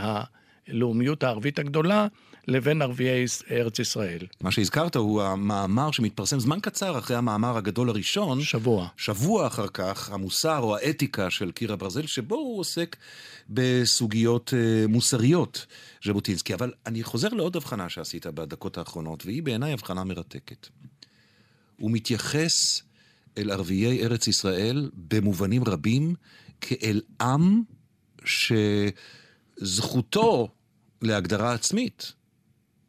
הלאומיות 0.69 1.23
הערבית 1.23 1.59
הגדולה 1.59 2.07
לבין 2.49 2.83
ערביי 2.83 3.25
ארץ 3.51 3.79
ישראל. 3.79 4.27
מה 4.41 4.51
שהזכרת 4.51 4.97
הוא 4.97 5.23
המאמר 5.23 5.91
שמתפרסם 5.91 6.41
זמן 6.41 6.61
קצר 6.61 6.99
אחרי 6.99 7.17
המאמר 7.17 7.57
הגדול 7.57 7.89
הראשון. 7.89 8.43
שבוע. 8.43 8.89
שבוע 8.97 9.47
אחר 9.47 9.69
כך, 9.69 10.11
המוסר 10.11 10.59
או 10.59 10.77
האתיקה 10.77 11.31
של 11.31 11.51
קיר 11.51 11.73
הברזל, 11.73 12.07
שבו 12.07 12.35
הוא 12.35 12.61
עוסק 12.61 12.97
בסוגיות 13.51 14.53
uh, 14.53 14.89
מוסריות, 14.89 15.67
ז'בוטינסקי. 16.05 16.55
אבל 16.55 16.73
אני 16.87 17.03
חוזר 17.03 17.29
לעוד 17.29 17.57
הבחנה 17.57 17.89
שעשית 17.89 18.27
בדקות 18.27 18.79
האחרונות, 18.79 19.27
והיא 19.27 19.43
בעיניי 19.43 19.73
הבחנה 19.73 20.05
מרתקת. 20.05 20.69
הוא 21.77 21.91
מתייחס 21.91 22.83
אל 23.39 23.51
ערביי 23.51 24.05
ארץ 24.05 24.27
ישראל 24.27 24.91
במובנים 24.95 25.65
רבים 25.65 26.15
כאל 26.61 27.01
עם 27.21 27.63
שזכותו 29.63 30.49
להגדרה 31.03 31.53
עצמית, 31.53 32.13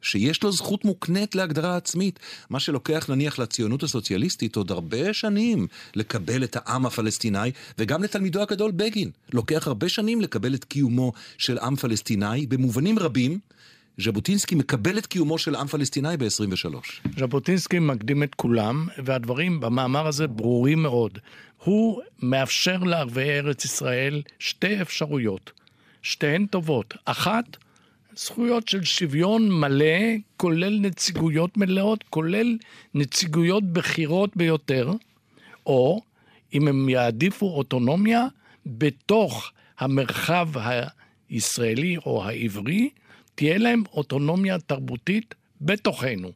שיש 0.02 0.42
לו 0.42 0.52
זכות 0.52 0.84
מוקנית 0.84 1.34
להגדרה 1.34 1.76
עצמית, 1.76 2.18
מה 2.50 2.60
שלוקח 2.60 3.06
נניח 3.08 3.38
לציונות 3.38 3.82
הסוציאליסטית 3.82 4.56
עוד 4.56 4.70
הרבה 4.70 5.12
שנים 5.12 5.66
לקבל 5.94 6.44
את 6.44 6.56
העם 6.56 6.86
הפלסטיני, 6.86 7.50
וגם 7.78 8.02
לתלמידו 8.02 8.42
הגדול 8.42 8.70
בגין. 8.70 9.10
לוקח 9.32 9.66
הרבה 9.66 9.88
שנים 9.88 10.20
לקבל 10.20 10.54
את 10.54 10.64
קיומו 10.64 11.12
של 11.38 11.58
עם 11.58 11.76
פלסטיני 11.76 12.46
במובנים 12.46 12.98
רבים. 12.98 13.38
ז'בוטינסקי 13.98 14.54
מקבל 14.54 14.98
את 14.98 15.06
קיומו 15.06 15.38
של 15.38 15.54
עם 15.56 15.66
פלסטיני 15.66 16.16
ב-23. 16.16 16.76
ז'בוטינסקי 17.18 17.78
מקדים 17.78 18.22
את 18.22 18.34
כולם, 18.34 18.86
והדברים 19.04 19.60
במאמר 19.60 20.06
הזה 20.06 20.26
ברורים 20.26 20.82
מאוד. 20.82 21.18
הוא 21.64 22.02
מאפשר 22.22 22.78
לערביי 22.78 23.38
ארץ 23.38 23.64
ישראל 23.64 24.22
שתי 24.38 24.82
אפשרויות, 24.82 25.52
שתיהן 26.04 26.46
טובות. 26.46 26.94
אחת, 27.04 27.56
זכויות 28.16 28.68
של 28.68 28.84
שוויון 28.84 29.50
מלא, 29.50 29.96
כולל 30.36 30.78
נציגויות 30.80 31.56
מלאות, 31.56 32.04
כולל 32.10 32.58
נציגויות 32.94 33.64
בכירות 33.64 34.36
ביותר, 34.36 34.92
או 35.66 36.02
אם 36.54 36.68
הם 36.68 36.88
יעדיפו 36.88 37.46
אוטונומיה 37.46 38.26
בתוך 38.66 39.52
המרחב 39.78 40.48
הישראלי 41.30 41.96
או 41.96 42.24
העברי, 42.24 42.90
תהיה 43.34 43.58
להם 43.58 43.82
אוטונומיה 43.92 44.58
תרבותית 44.58 45.34
בתוכנו. 45.60 46.32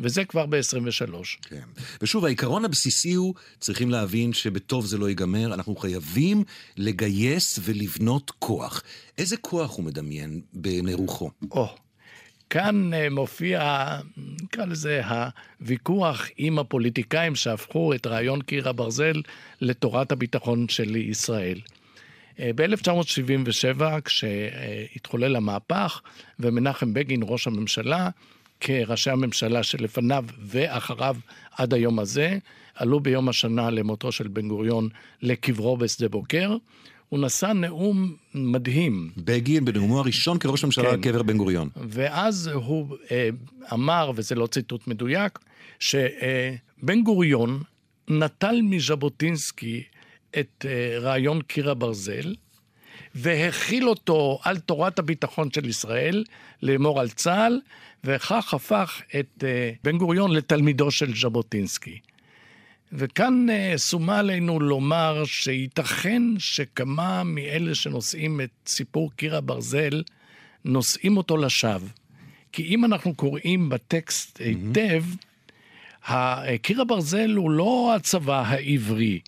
וזה 0.00 0.24
כבר 0.24 0.46
ב-23. 0.46 1.12
כן. 1.42 1.60
ושוב, 2.02 2.24
העיקרון 2.24 2.64
הבסיסי 2.64 3.12
הוא, 3.14 3.34
צריכים 3.60 3.90
להבין 3.90 4.32
שבטוב 4.32 4.86
זה 4.86 4.98
לא 4.98 5.08
ייגמר, 5.08 5.54
אנחנו 5.54 5.76
חייבים 5.76 6.44
לגייס 6.76 7.58
ולבנות 7.62 8.30
כוח. 8.38 8.82
איזה 9.18 9.36
כוח 9.36 9.76
הוא 9.76 9.84
מדמיין 9.84 10.40
בעיני 10.52 10.94
רוחו? 10.94 11.30
או, 11.50 11.68
כאן 12.50 12.90
uh, 12.92 13.10
מופיע, 13.10 13.86
נקרא 14.16 14.64
לזה, 14.64 15.02
הוויכוח 15.60 16.26
עם 16.36 16.58
הפוליטיקאים 16.58 17.34
שהפכו 17.34 17.94
את 17.94 18.06
רעיון 18.06 18.42
קיר 18.42 18.68
הברזל 18.68 19.22
לתורת 19.60 20.12
הביטחון 20.12 20.68
של 20.68 20.96
ישראל. 20.96 21.60
Uh, 22.36 22.40
ב-1977, 22.54 23.82
כשהתחולל 24.04 25.36
המהפך, 25.36 26.00
ומנחם 26.40 26.94
בגין, 26.94 27.20
ראש 27.24 27.46
הממשלה, 27.46 28.08
כראשי 28.60 29.10
הממשלה 29.10 29.62
שלפניו 29.62 30.24
ואחריו 30.40 31.16
עד 31.56 31.74
היום 31.74 31.98
הזה, 31.98 32.38
עלו 32.74 33.00
ביום 33.00 33.28
השנה 33.28 33.70
למותו 33.70 34.12
של 34.12 34.28
בן 34.28 34.48
גוריון 34.48 34.88
לקברו 35.22 35.76
בשדה 35.76 36.08
בוקר. 36.08 36.56
הוא 37.08 37.20
נשא 37.20 37.46
נאום 37.46 38.16
מדהים. 38.34 39.10
בגין 39.16 39.64
בנאומו 39.64 39.98
הראשון 39.98 40.38
כראש 40.38 40.64
ממשלה 40.64 40.84
כן. 40.84 40.94
על 40.94 41.00
קבר 41.00 41.22
בן 41.22 41.36
גוריון. 41.36 41.68
ואז 41.76 42.46
הוא 42.46 42.96
אה, 43.10 43.28
אמר, 43.72 44.10
וזה 44.14 44.34
לא 44.34 44.46
ציטוט 44.46 44.86
מדויק, 44.86 45.38
שבן 45.78 47.02
גוריון 47.04 47.62
נטל 48.08 48.60
מז'בוטינסקי 48.62 49.82
את 50.38 50.66
אה, 50.68 50.98
רעיון 50.98 51.42
קיר 51.42 51.70
הברזל, 51.70 52.34
והכיל 53.14 53.88
אותו 53.88 54.38
על 54.42 54.58
תורת 54.58 54.98
הביטחון 54.98 55.50
של 55.50 55.68
ישראל, 55.68 56.24
לאמור 56.62 57.00
על 57.00 57.08
צה"ל, 57.08 57.60
וכך 58.06 58.54
הפך 58.54 59.02
את 59.20 59.44
אה, 59.44 59.70
בן 59.84 59.98
גוריון 59.98 60.32
לתלמידו 60.32 60.90
של 60.90 61.16
ז'בוטינסקי. 61.16 61.98
וכאן 62.92 63.46
uh, 63.48 63.78
שומה 63.78 64.18
עלינו 64.18 64.60
לומר 64.60 65.24
שייתכן 65.24 66.22
שכמה 66.38 67.24
מאלה 67.24 67.74
שנושאים 67.74 68.40
את 68.40 68.50
סיפור 68.66 69.10
קיר 69.16 69.36
הברזל, 69.36 70.02
נושאים 70.64 71.16
אותו 71.16 71.36
לשווא. 71.36 71.88
כי 72.52 72.62
אם 72.62 72.84
אנחנו 72.84 73.14
קוראים 73.14 73.68
בטקסט 73.68 74.40
היטב, 74.40 75.04
mm-hmm. 76.04 76.12
קיר 76.62 76.80
הברזל 76.80 77.34
הוא 77.36 77.50
לא 77.50 77.92
הצבא 77.96 78.42
העברי 78.46 79.20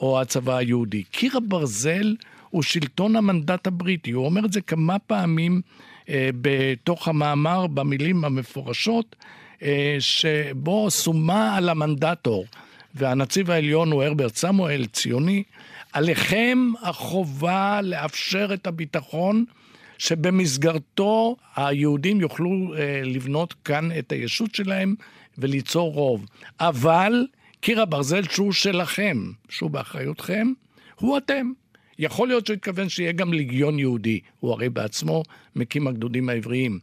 או 0.00 0.20
הצבא 0.20 0.56
היהודי. 0.56 1.02
קיר 1.02 1.36
הברזל 1.36 2.16
הוא 2.50 2.62
שלטון 2.62 3.16
המנדט 3.16 3.66
הבריטי. 3.66 4.10
הוא 4.10 4.26
אומר 4.26 4.44
את 4.44 4.52
זה 4.52 4.60
כמה 4.60 4.98
פעמים 4.98 5.60
אה, 5.64 5.95
בתוך 6.40 7.08
המאמר, 7.08 7.66
במילים 7.66 8.24
המפורשות, 8.24 9.16
אה, 9.62 9.96
שבו 9.98 10.90
סומה 10.90 11.56
על 11.56 11.68
המנדטור. 11.68 12.46
והנציב 12.94 13.50
העליון 13.50 13.92
הוא 13.92 14.02
הרברט 14.02 14.36
סמואל, 14.36 14.86
ציוני, 14.86 15.42
עליכם 15.92 16.58
החובה 16.82 17.80
לאפשר 17.82 18.48
את 18.54 18.66
הביטחון 18.66 19.44
שבמסגרתו 19.98 21.36
היהודים 21.56 22.20
יוכלו 22.20 22.74
אה, 22.76 23.00
לבנות 23.04 23.54
כאן 23.64 23.88
את 23.98 24.12
הישות 24.12 24.54
שלהם 24.54 24.94
וליצור 25.38 25.92
רוב. 25.92 26.26
אבל 26.60 27.26
קיר 27.60 27.82
הברזל 27.82 28.22
שהוא 28.22 28.52
שלכם, 28.52 29.30
שהוא 29.48 29.70
באחריותכם, 29.70 30.52
הוא 31.00 31.18
אתם. 31.18 31.52
יכול 31.98 32.28
להיות 32.28 32.46
שהוא 32.46 32.54
התכוון 32.54 32.88
שיהיה 32.88 33.12
גם 33.12 33.32
ליגיון 33.32 33.78
יהודי, 33.78 34.20
הוא 34.40 34.52
הרי 34.52 34.68
בעצמו 34.68 35.22
מקים 35.56 35.86
הגדודים 35.86 36.28
העבריים. 36.28 36.78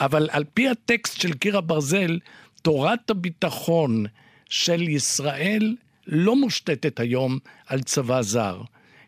אבל 0.00 0.28
על 0.32 0.44
פי 0.54 0.68
הטקסט 0.68 1.20
של 1.20 1.32
קיר 1.32 1.58
הברזל, 1.58 2.18
תורת 2.62 3.10
הביטחון 3.10 4.06
של 4.48 4.88
ישראל 4.88 5.76
לא 6.06 6.36
מושתתת 6.36 7.00
היום 7.00 7.38
על 7.66 7.82
צבא 7.82 8.22
זר. 8.22 8.60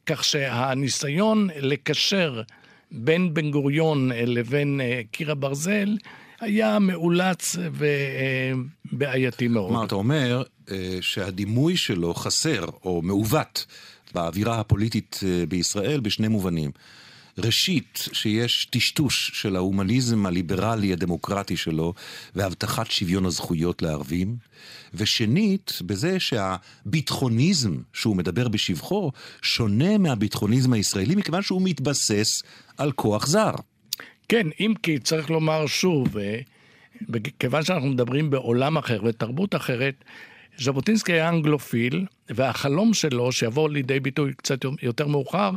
כך 0.06 0.24
שהניסיון 0.24 1.48
לקשר 1.56 2.42
בין 2.90 3.34
בן 3.34 3.50
גוריון 3.50 4.10
לבין 4.14 4.80
אה, 4.80 5.00
קיר 5.10 5.30
הברזל 5.30 5.96
היה 6.40 6.78
מאולץ 6.78 7.56
ובעייתי 8.92 9.48
מאוד. 9.48 9.72
מה 9.72 9.84
אתה 9.84 9.94
אומר 9.94 10.42
אה, 10.70 10.98
שהדימוי 11.00 11.76
שלו 11.76 12.14
חסר 12.14 12.64
או 12.84 13.02
מעוות 13.02 13.66
באווירה 14.14 14.60
הפוליטית 14.60 15.20
אה, 15.26 15.46
בישראל 15.46 16.00
בשני 16.00 16.28
מובנים. 16.28 16.70
ראשית, 17.38 18.08
שיש 18.12 18.64
טשטוש 18.64 19.30
של 19.34 19.56
ההומניזם 19.56 20.26
הליברלי 20.26 20.92
הדמוקרטי 20.92 21.56
שלו 21.56 21.94
והבטחת 22.34 22.90
שוויון 22.90 23.26
הזכויות 23.26 23.82
לערבים, 23.82 24.36
ושנית, 24.94 25.78
בזה 25.86 26.20
שהביטחוניזם 26.20 27.76
שהוא 27.92 28.16
מדבר 28.16 28.48
בשבחו 28.48 29.12
שונה 29.42 29.98
מהביטחוניזם 29.98 30.72
הישראלי 30.72 31.14
מכיוון 31.14 31.42
שהוא 31.42 31.62
מתבסס 31.64 32.42
על 32.78 32.92
כוח 32.92 33.26
זר. 33.26 33.52
כן, 34.28 34.46
אם 34.60 34.74
כי 34.82 34.98
צריך 34.98 35.30
לומר 35.30 35.66
שוב, 35.66 36.18
אה, 36.18 36.40
כיוון 37.38 37.62
שאנחנו 37.62 37.88
מדברים 37.88 38.30
בעולם 38.30 38.76
אחר 38.76 39.00
ותרבות 39.04 39.54
אחרת, 39.54 40.04
ז'בוטינסקי 40.60 41.12
היה 41.12 41.28
אנגלופיל, 41.28 42.06
והחלום 42.28 42.94
שלו, 42.94 43.32
שיבוא 43.32 43.70
לידי 43.70 44.00
ביטוי 44.00 44.32
קצת 44.34 44.58
יותר 44.82 45.06
מאוחר, 45.06 45.50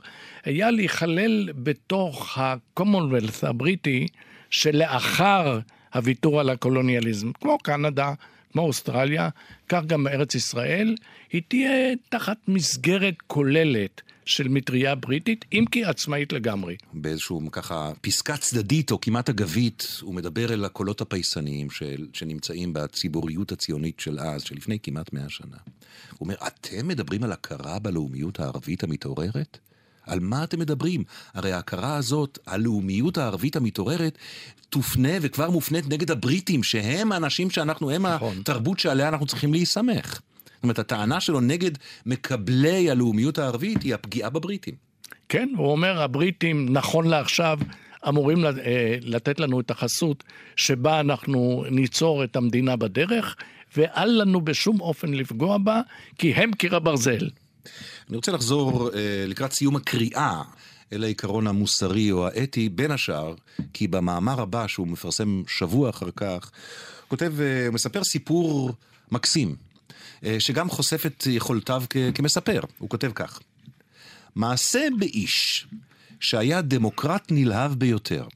היה 0.44 0.72
להיכלל 0.72 1.50
בתוך 1.56 2.38
ה-commonwealth 2.38 3.48
הבריטי 3.48 4.08
שלאחר 4.50 5.60
הוויתור 5.94 6.40
על 6.40 6.50
הקולוניאליזם, 6.50 7.32
כמו 7.32 7.58
קנדה, 7.58 8.14
כמו 8.52 8.62
אוסטרליה, 8.62 9.30
כך 9.70 9.86
גם 9.86 10.08
ארץ 10.08 10.36
ישראל, 10.36 10.96
היא 11.32 11.42
תהיה 11.48 11.96
תחת 12.10 12.38
מסגרת 12.48 13.16
כוללת 13.28 14.02
של 14.26 14.48
מטריה 14.48 14.96
בריטית, 14.96 15.46
אם 15.54 15.66
כי 15.72 15.86
עצמאית 15.86 16.34
לגמרי. 16.34 16.76
באיזשהו 16.94 17.52
ככה 17.52 17.92
פסקה 18.02 18.38
צדדית 18.38 18.92
או 18.92 19.02
כמעט 19.02 19.30
אגבית, 19.30 19.88
הוא 20.02 20.14
מדבר 20.16 20.54
אל 20.54 20.66
הקולות 20.66 21.02
הפייסניים 21.02 21.70
של, 21.70 22.08
שנמצאים 22.14 22.74
בציבוריות 22.74 23.52
הציונית 23.52 24.00
של 24.00 24.20
אז, 24.20 24.42
של 24.42 24.56
לפני 24.56 24.78
כמעט 24.84 25.14
מאה 25.14 25.30
שנה. 25.30 25.58
הוא 26.10 26.18
אומר, 26.20 26.36
אתם 26.48 26.88
מדברים 26.88 27.24
על 27.24 27.32
הכרה 27.32 27.80
בלאומיות 27.80 28.40
הערבית 28.40 28.84
המתעוררת? 28.84 29.58
על 30.06 30.20
מה 30.20 30.44
אתם 30.44 30.60
מדברים? 30.60 31.04
הרי 31.34 31.52
ההכרה 31.52 31.96
הזאת, 31.96 32.40
הלאומיות 32.48 33.18
הערבית 33.18 33.56
המתעוררת, 33.56 34.18
תופנה 34.70 35.14
וכבר 35.22 35.50
מופנית 35.50 35.90
נגד 35.90 36.12
הבריטים, 36.12 36.64
שהם 36.64 37.12
האנשים 37.12 37.50
שאנחנו, 37.50 37.92
הם 37.92 38.06
נכון. 38.06 38.38
התרבות 38.40 38.80
שעליה 38.80 39.08
אנחנו 39.08 39.26
צריכים 39.26 39.54
להיסמך. 39.54 40.20
זאת 40.64 40.66
אומרת, 40.66 40.80
הטענה 40.80 41.22
שלו 41.22 41.40
נגד 41.42 41.72
מקבלי 42.06 42.90
הלאומיות 42.90 43.38
הערבית 43.38 43.84
היא 43.84 43.94
הפגיעה 43.94 44.30
בבריטים. 44.30 44.76
כן, 45.30 45.50
הוא 45.58 45.72
אומר, 45.72 46.02
הבריטים, 46.02 46.74
נכון 46.74 47.08
לעכשיו, 47.08 47.60
אמורים 48.08 48.46
אה, 48.46 48.52
לתת 49.02 49.40
לנו 49.40 49.60
את 49.60 49.72
החסות 49.72 50.24
שבה 50.56 51.00
אנחנו 51.00 51.66
ניצור 51.72 52.24
את 52.24 52.36
המדינה 52.36 52.76
בדרך, 52.76 53.36
ואל 53.78 54.22
לנו 54.22 54.42
בשום 54.42 54.82
אופן 54.82 55.14
לפגוע 55.14 55.58
בה, 55.58 55.82
כי 56.18 56.34
הם 56.34 56.52
קיר 56.52 56.76
הברזל. 56.76 57.30
אני 58.10 58.16
רוצה 58.16 58.32
לחזור 58.32 58.90
אה, 58.96 59.26
לקראת 59.28 59.52
סיום 59.52 59.76
הקריאה 59.76 60.42
אל 60.94 61.04
העיקרון 61.04 61.48
המוסרי 61.48 62.12
או 62.12 62.28
האתי, 62.28 62.70
בין 62.70 62.92
השאר, 62.92 63.34
כי 63.74 63.88
במאמר 63.88 64.42
הבא 64.42 64.68
שהוא 64.68 64.88
מפרסם 64.88 65.44
שבוע 65.48 65.90
אחר 65.90 66.12
כך, 66.16 66.52
הוא 67.02 67.10
כותב, 67.10 67.34
אה, 67.42 67.68
הוא 67.68 67.74
מספר 67.74 68.04
סיפור 68.04 68.72
מקסים, 69.12 69.56
שגם 70.40 70.70
חושף 70.70 71.06
את 71.06 71.28
יכולותיו 71.28 71.84
כמספר. 72.16 72.62
הוא 72.78 72.90
כותב 72.90 73.12
כך: 73.16 73.40
מעשה 74.36 74.88
באיש 75.00 75.68
שהיה 76.20 76.62
דמוקרט 76.62 77.28
נלהב 77.32 77.74
ביותר, 77.74 78.28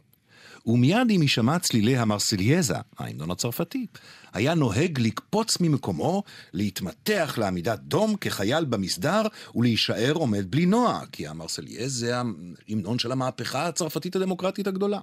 ומיד 0.66 1.08
עם 1.10 1.22
הישמע 1.22 1.60
צלילי 1.60 1.98
המרסלייזה, 1.98 2.76
ההמנון 2.98 3.32
הצרפתי, 3.32 3.86
היה 4.34 4.54
נוהג 4.54 5.00
לקפוץ 5.00 5.58
ממקומו, 5.62 6.24
להתמתח 6.54 7.36
לעמידת 7.38 7.80
דום 7.80 8.16
כחייל 8.16 8.66
במסדר 8.66 9.22
ולהישאר 9.56 10.14
עומד 10.14 10.52
בלי 10.52 10.66
נוע, 10.66 11.02
כי 11.12 11.28
המרסלייזה 11.28 12.16
ההמנון 12.18 13.00
של 13.00 13.12
המהפכה 13.12 13.68
הצרפתית 13.68 14.16
הדמוקרטית 14.16 14.68
הגדולה. 14.68 15.00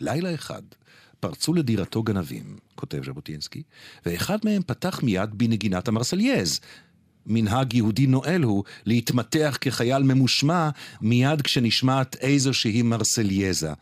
לילה 0.00 0.34
אחד 0.34 0.62
פרצו 1.22 1.54
לדירתו 1.54 2.02
גנבים, 2.02 2.56
כותב 2.74 3.04
ז'בוטינסקי, 3.04 3.62
ואחד 4.06 4.38
מהם 4.44 4.62
פתח 4.66 5.02
מיד 5.02 5.30
בנגינת 5.34 5.88
המרסלייזה. 5.88 6.60
מנהג 7.26 7.74
יהודי 7.74 8.06
נואל 8.06 8.42
הוא 8.42 8.64
להתמתח 8.86 9.58
כחייל 9.60 10.02
ממושמע 10.02 10.70
מיד 11.00 11.42
כשנשמעת 11.42 12.16
איזושהי 12.16 12.82
מרסלייזה. 12.82 13.72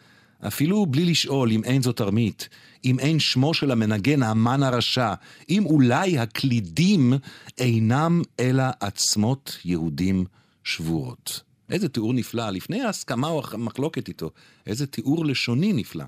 אפילו 0.46 0.86
בלי 0.86 1.04
לשאול 1.04 1.52
אם 1.52 1.64
אין 1.64 1.82
זו 1.82 1.92
תרמית, 1.92 2.48
אם 2.84 2.98
אין 2.98 3.18
שמו 3.18 3.54
של 3.54 3.70
המנגן 3.70 4.22
המן 4.22 4.62
הרשע, 4.62 5.14
אם 5.48 5.66
אולי 5.66 6.18
הקלידים 6.18 7.12
אינם 7.58 8.22
אלא 8.40 8.64
עצמות 8.80 9.58
יהודים 9.64 10.24
שבורות. 10.64 11.40
איזה 11.70 11.88
תיאור 11.88 12.14
נפלא, 12.14 12.50
לפני 12.50 12.82
ההסכמה 12.82 13.28
או 13.28 13.42
המחלוקת 13.52 14.08
איתו, 14.08 14.30
איזה 14.66 14.86
תיאור 14.86 15.26
לשוני 15.26 15.72
נפלא. 15.72 16.04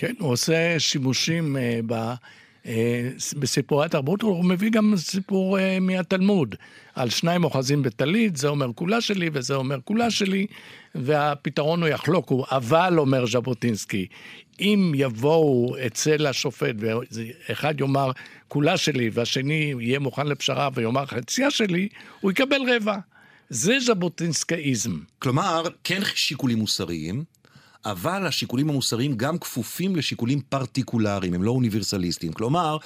כן, 0.00 0.14
הוא 0.18 0.32
עושה 0.32 0.78
שימושים 0.78 1.56
uh, 1.56 1.60
ב... 1.86 1.92
אה, 2.66 3.10
בסיפורי 3.38 3.86
התרבות, 3.86 4.22
הוא 4.22 4.44
מביא 4.44 4.70
גם 4.70 4.94
סיפור 4.96 5.58
uh, 5.58 5.60
מהתלמוד, 5.80 6.54
על 6.94 7.10
שניים 7.10 7.44
אוחזים 7.44 7.82
בטלית, 7.82 8.36
זה 8.36 8.48
אומר 8.48 8.70
כולה 8.74 9.00
שלי 9.00 9.30
וזה 9.32 9.54
אומר 9.54 9.80
כולה 9.84 10.10
שלי, 10.10 10.46
והפתרון 10.94 11.82
הוא 11.82 11.88
יחלוק, 11.88 12.30
הוא 12.30 12.44
אבל, 12.50 12.98
אומר 12.98 13.26
ז'בוטינסקי, 13.26 14.06
אם 14.60 14.92
יבואו 14.94 15.76
אצל 15.86 16.26
השופט 16.26 16.74
ואחד 16.78 17.80
יאמר 17.80 18.10
כולה 18.48 18.76
שלי 18.76 19.10
והשני 19.12 19.74
יהיה 19.80 19.98
מוכן 19.98 20.26
לפשרה 20.26 20.68
ויאמר 20.74 21.06
חציה 21.06 21.50
שלי, 21.50 21.88
הוא 22.20 22.30
יקבל 22.30 22.60
רבע. 22.76 22.96
זה 23.50 23.80
ז'בוטינסקאיזם. 23.80 24.98
כלומר, 25.18 25.62
כן 25.84 26.00
שיקולים 26.14 26.58
מוסריים, 26.58 27.24
אבל 27.84 28.26
השיקולים 28.26 28.70
המוסריים 28.70 29.16
גם 29.16 29.38
כפופים 29.38 29.96
לשיקולים 29.96 30.40
פרטיקולריים, 30.40 31.34
הם 31.34 31.42
לא 31.42 31.50
אוניברסליסטיים. 31.50 32.32
כלומר, 32.32 32.76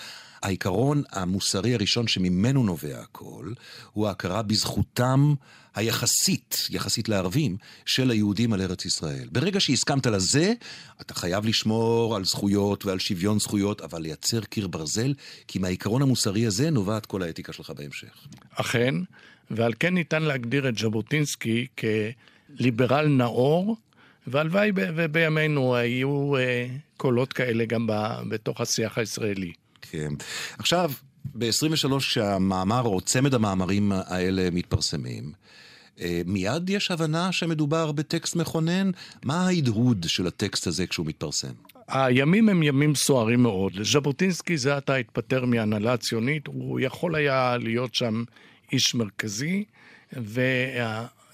העיקרון 0.43 1.03
המוסרי 1.13 1.75
הראשון 1.75 2.09
שממנו 2.09 2.65
נובע 2.65 3.01
הכל, 3.01 3.53
הוא 3.93 4.09
ההכרה 4.09 4.43
בזכותם 4.43 5.35
היחסית, 5.75 6.67
יחסית 6.71 7.09
לערבים, 7.09 7.57
של 7.87 8.11
היהודים 8.11 8.53
על 8.53 8.63
ארץ 8.63 8.85
ישראל. 8.85 9.29
ברגע 9.33 9.61
שהסכמת 9.61 10.07
לזה, 10.07 10.53
אתה 11.01 11.15
חייב 11.15 11.47
לשמור 11.47 12.17
על 12.17 12.25
זכויות 12.25 12.85
ועל 12.85 12.99
שוויון 12.99 13.39
זכויות, 13.39 13.81
אבל 13.81 14.03
לייצר 14.03 14.41
קיר 14.41 14.67
ברזל, 14.67 15.15
כי 15.49 15.59
מהעיקרון 15.59 16.03
המוסרי 16.03 16.47
הזה 16.47 16.71
נובעת 16.71 17.07
כל 17.07 17.23
האתיקה 17.23 17.53
שלך 17.53 17.71
בהמשך. 17.71 18.27
אכן, 18.55 18.95
ועל 19.51 19.73
כן 19.81 19.95
ניתן 19.95 20.23
להגדיר 20.23 20.69
את 20.69 20.79
ז'בוטינסקי 20.79 21.67
כליברל 21.79 23.09
נאור, 23.09 23.77
והלוואי 24.27 24.73
ובימינו 24.77 25.77
היו 25.77 26.37
אה, 26.37 26.67
קולות 26.97 27.33
כאלה 27.33 27.65
גם 27.65 27.87
בתוך 28.29 28.61
השיח 28.61 28.99
הישראלי. 28.99 29.53
כן. 29.83 30.09
עכשיו, 30.59 30.91
ב-23 31.35 31.99
כשהמאמר 31.99 32.83
או 32.83 33.01
צמד 33.01 33.35
המאמרים 33.35 33.93
האלה 33.93 34.49
מתפרסמים, 34.53 35.33
אה, 36.01 36.23
מיד 36.27 36.71
יש 36.71 36.91
הבנה 36.91 37.33
שמדובר 37.33 37.93
בטקסט 37.93 38.37
מכונן? 38.37 38.91
מה 39.25 39.47
ההדהוד 39.47 40.07
של 40.09 40.27
הטקסט 40.27 40.67
הזה 40.67 40.87
כשהוא 40.87 41.07
מתפרסם? 41.07 41.53
הימים 41.89 42.49
הם 42.49 42.63
ימים 42.63 42.95
סוערים 42.95 43.43
מאוד. 43.43 43.73
ז'בוטינסקי 43.83 44.57
זה 44.57 44.77
עתה 44.77 44.95
התפטר 44.95 45.45
מהנהלה 45.45 45.93
הציונית, 45.93 46.47
הוא 46.47 46.81
יכול 46.81 47.15
היה 47.15 47.57
להיות 47.61 47.95
שם 47.95 48.25
איש 48.73 48.95
מרכזי, 48.95 49.65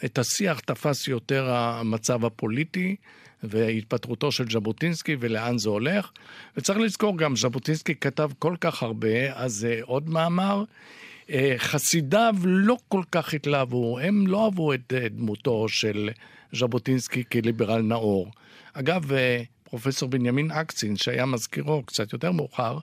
ואת 0.02 0.18
השיח 0.18 0.60
תפס 0.60 1.08
יותר 1.08 1.50
המצב 1.50 2.24
הפוליטי. 2.24 2.96
והתפטרותו 3.42 4.32
של 4.32 4.50
ז'בוטינסקי 4.50 5.16
ולאן 5.20 5.58
זה 5.58 5.68
הולך. 5.68 6.10
וצריך 6.56 6.78
לזכור 6.78 7.18
גם, 7.18 7.36
ז'בוטינסקי 7.36 7.94
כתב 7.94 8.30
כל 8.38 8.56
כך 8.60 8.82
הרבה, 8.82 9.32
אז 9.34 9.52
זה 9.52 9.80
עוד 9.82 10.08
מאמר. 10.08 10.64
אה, 11.30 11.54
חסידיו 11.58 12.34
לא 12.44 12.76
כל 12.88 13.02
כך 13.12 13.34
התלהבו, 13.34 13.98
הם 13.98 14.26
לא 14.26 14.44
אהבו 14.44 14.74
את 14.74 14.92
אה, 14.96 15.08
דמותו 15.08 15.68
של 15.68 16.10
ז'בוטינסקי 16.52 17.24
כליברל 17.32 17.82
נאור. 17.82 18.30
אגב, 18.72 19.12
אה, 19.12 19.42
פרופסור 19.64 20.08
בנימין 20.08 20.50
אקצין, 20.50 20.96
שהיה 20.96 21.26
מזכירו 21.26 21.82
קצת 21.82 22.12
יותר 22.12 22.32
מאוחר, 22.32 22.78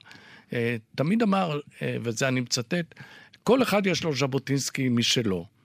תמיד 0.94 1.22
אמר, 1.22 1.60
וזה 1.82 2.28
אני 2.28 2.40
מצטט, 2.40 2.94
כל 3.42 3.62
אחד 3.62 3.86
יש 3.86 4.04
לו 4.04 4.14
ז'בוטינסקי 4.14 4.88
משלו. 4.88 5.57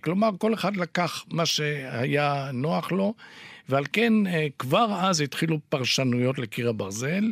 כלומר, 0.00 0.30
כל 0.38 0.54
אחד 0.54 0.76
לקח 0.76 1.24
מה 1.30 1.46
שהיה 1.46 2.50
נוח 2.52 2.92
לו, 2.92 3.14
ועל 3.68 3.84
כן 3.92 4.12
כבר 4.58 4.98
אז 5.00 5.20
התחילו 5.20 5.58
פרשנויות 5.68 6.38
לקיר 6.38 6.68
הברזל 6.68 7.24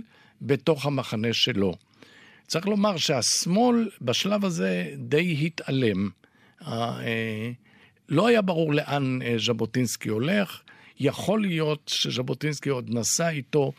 בתוך 0.42 0.86
המחנה 0.86 1.32
שלו. 1.32 1.74
צריך 2.46 2.66
לומר 2.66 2.96
שהשמאל 2.96 3.88
בשלב 4.00 4.44
הזה 4.44 4.94
די 4.96 5.46
התעלם. 5.46 6.10
אה, 6.66 7.50
לא 8.08 8.26
היה 8.26 8.42
ברור 8.42 8.74
לאן 8.74 9.18
אה, 9.22 9.34
ז'בוטינסקי 9.38 10.08
הולך. 10.08 10.60
יכול 11.00 11.40
להיות 11.40 11.90
שז'בוטינסקי 11.94 12.68
עוד 12.68 12.90
נשא 12.94 13.28
איתו 13.28 13.72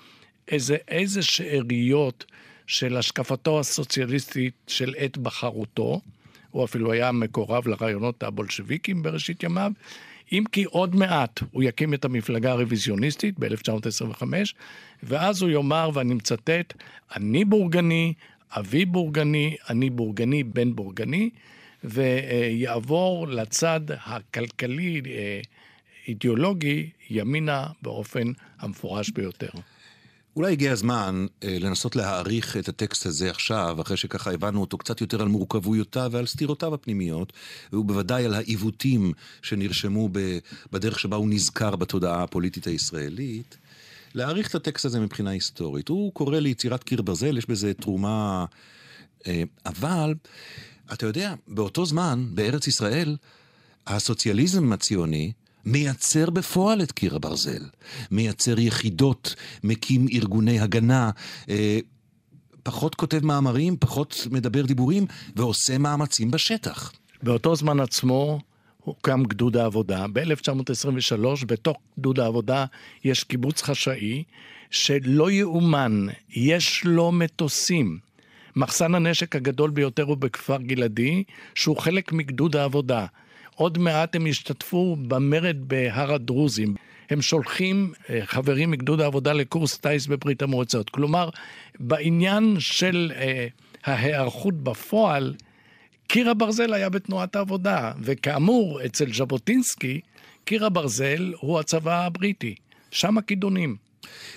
איזה, 0.47 0.77
איזה 0.87 1.23
שאריות 1.23 2.25
של 2.67 2.97
השקפתו 2.97 3.59
הסוציאליסטית 3.59 4.53
של 4.67 4.93
עת 4.97 5.17
בחרותו. 5.17 6.01
הוא 6.57 6.65
אפילו 6.65 6.91
היה 6.91 7.11
מקורב 7.11 7.67
לרעיונות 7.67 8.23
הבולשביקים 8.23 9.03
בראשית 9.03 9.43
ימיו. 9.43 9.71
אם 10.31 10.43
כי 10.51 10.63
עוד 10.63 10.95
מעט 10.95 11.39
הוא 11.51 11.63
יקים 11.63 11.93
את 11.93 12.05
המפלגה 12.05 12.51
הרוויזיוניסטית 12.51 13.39
ב-1925, 13.39 14.23
ואז 15.03 15.41
הוא 15.41 15.49
יאמר, 15.49 15.89
ואני 15.93 16.13
מצטט, 16.13 16.73
אני 17.15 17.45
בורגני, 17.45 18.13
אבי 18.51 18.85
בורגני, 18.85 19.55
אני 19.69 19.89
בורגני, 19.89 20.43
בן 20.43 20.75
בורגני, 20.75 21.29
ויעבור 21.83 23.27
לצד 23.27 23.81
הכלכלי, 24.05 25.01
אה, 25.07 25.41
ימינה 27.09 27.67
באופן 27.81 28.31
המפורש 28.59 29.09
ביותר. 29.09 29.49
אולי 30.37 30.51
הגיע 30.51 30.71
הזמן 30.71 31.25
אה, 31.43 31.57
לנסות 31.59 31.95
להעריך 31.95 32.57
את 32.57 32.69
הטקסט 32.69 33.05
הזה 33.05 33.29
עכשיו, 33.29 33.77
אחרי 33.81 33.97
שככה 33.97 34.31
הבנו 34.31 34.61
אותו 34.61 34.77
קצת 34.77 35.01
יותר 35.01 35.21
על 35.21 35.27
מורכבויותיו 35.27 36.09
ועל 36.11 36.25
סתירותיו 36.25 36.73
הפנימיות, 36.73 37.33
ובוודאי 37.73 38.25
על 38.25 38.33
העיוותים 38.33 39.13
שנרשמו 39.41 40.09
בדרך 40.71 40.99
שבה 40.99 41.17
הוא 41.17 41.29
נזכר 41.29 41.75
בתודעה 41.75 42.23
הפוליטית 42.23 42.67
הישראלית. 42.67 43.57
להעריך 44.13 44.49
את 44.49 44.55
הטקסט 44.55 44.85
הזה 44.85 44.99
מבחינה 44.99 45.29
היסטורית. 45.29 45.87
הוא 45.87 46.13
קורא 46.13 46.39
ליצירת 46.39 46.83
קיר 46.83 47.01
ברזל, 47.01 47.37
יש 47.37 47.45
בזה 47.45 47.73
תרומה... 47.73 48.45
אה, 49.27 49.43
אבל, 49.65 50.13
אתה 50.93 51.05
יודע, 51.05 51.33
באותו 51.47 51.85
זמן, 51.85 52.25
בארץ 52.33 52.67
ישראל, 52.67 53.17
הסוציאליזם 53.87 54.73
הציוני 54.73 55.31
מייצר 55.67 56.29
בפועל 56.29 56.81
את 56.81 56.91
קיר 56.91 57.15
הברזל. 57.15 57.63
מייצר 58.11 58.59
יחידות, 58.59 59.35
מקים 59.63 60.05
ארגוני 60.13 60.59
הגנה, 60.59 61.09
אה, 61.49 61.79
פחות 62.63 62.95
כותב 62.95 63.25
מאמרים, 63.25 63.77
פחות 63.79 64.27
מדבר 64.31 64.65
דיבורים, 64.65 65.05
ועושה 65.35 65.77
מאמצים 65.77 66.31
בשטח. 66.31 66.91
באותו 67.23 67.55
זמן 67.55 67.79
עצמו, 67.79 68.39
הוקם 68.83 69.23
גדוד 69.23 69.57
העבודה. 69.57 70.05
ב-1923, 70.13 71.45
בתוך 71.47 71.77
גדוד 71.99 72.19
העבודה 72.19 72.65
יש 73.03 73.23
קיבוץ 73.23 73.61
חשאי, 73.61 74.23
שלא 74.69 75.31
יאומן, 75.31 76.07
יש 76.29 76.83
לו 76.85 77.11
מטוסים. 77.11 77.99
מחסן 78.55 78.95
הנשק 78.95 79.35
הגדול 79.35 79.69
ביותר 79.69 80.03
הוא 80.03 80.17
בכפר 80.17 80.57
גלעדי, 80.57 81.23
שהוא 81.55 81.77
חלק 81.77 82.11
מגדוד 82.11 82.55
העבודה. 82.55 83.05
עוד 83.57 83.77
מעט 83.77 84.15
הם 84.15 84.27
ישתתפו 84.27 84.95
במרד 85.07 85.57
בהר 85.59 86.13
הדרוזים. 86.13 86.75
הם 87.09 87.21
שולחים 87.21 87.93
אה, 88.09 88.19
חברים 88.25 88.71
מגדוד 88.71 89.01
העבודה 89.01 89.33
לקורס 89.33 89.77
טיס 89.77 90.07
בברית 90.07 90.41
המועצות. 90.41 90.89
כלומר, 90.89 91.29
בעניין 91.79 92.55
של 92.59 93.11
אה, 93.15 93.47
ההיערכות 93.83 94.53
בפועל, 94.53 95.33
קיר 96.07 96.29
הברזל 96.29 96.73
היה 96.73 96.89
בתנועת 96.89 97.35
העבודה, 97.35 97.91
וכאמור, 98.01 98.85
אצל 98.85 99.13
ז'בוטינסקי, 99.13 100.01
קיר 100.45 100.65
הברזל 100.65 101.33
הוא 101.39 101.59
הצבא 101.59 102.05
הבריטי, 102.05 102.55
שם 102.91 103.17
הכידונים. 103.17 103.86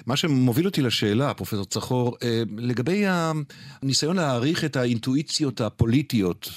מה 0.07 0.17
שמוביל 0.17 0.67
אותי 0.67 0.83
לשאלה, 0.83 1.35
פרופסור 1.35 1.65
צחור, 1.65 2.17
אה, 2.23 2.43
לגבי 2.57 3.05
הניסיון 3.07 4.17
להעריך 4.17 4.65
את 4.65 4.77
האינטואיציות 4.77 5.61
הפוליטיות 5.61 6.49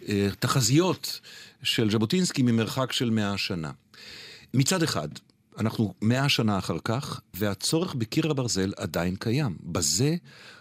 והתחזיות 0.00 1.20
של 1.62 1.90
ז'בוטינסקי 1.90 2.42
ממרחק 2.42 2.92
של 2.92 3.10
מאה 3.10 3.38
שנה. 3.38 3.70
מצד 4.54 4.82
אחד, 4.82 5.08
אנחנו 5.58 5.94
מאה 6.02 6.28
שנה 6.28 6.58
אחר 6.58 6.76
כך, 6.84 7.20
והצורך 7.34 7.94
בקיר 7.94 8.30
הברזל 8.30 8.72
עדיין 8.76 9.16
קיים. 9.16 9.56
בזה 9.62 10.16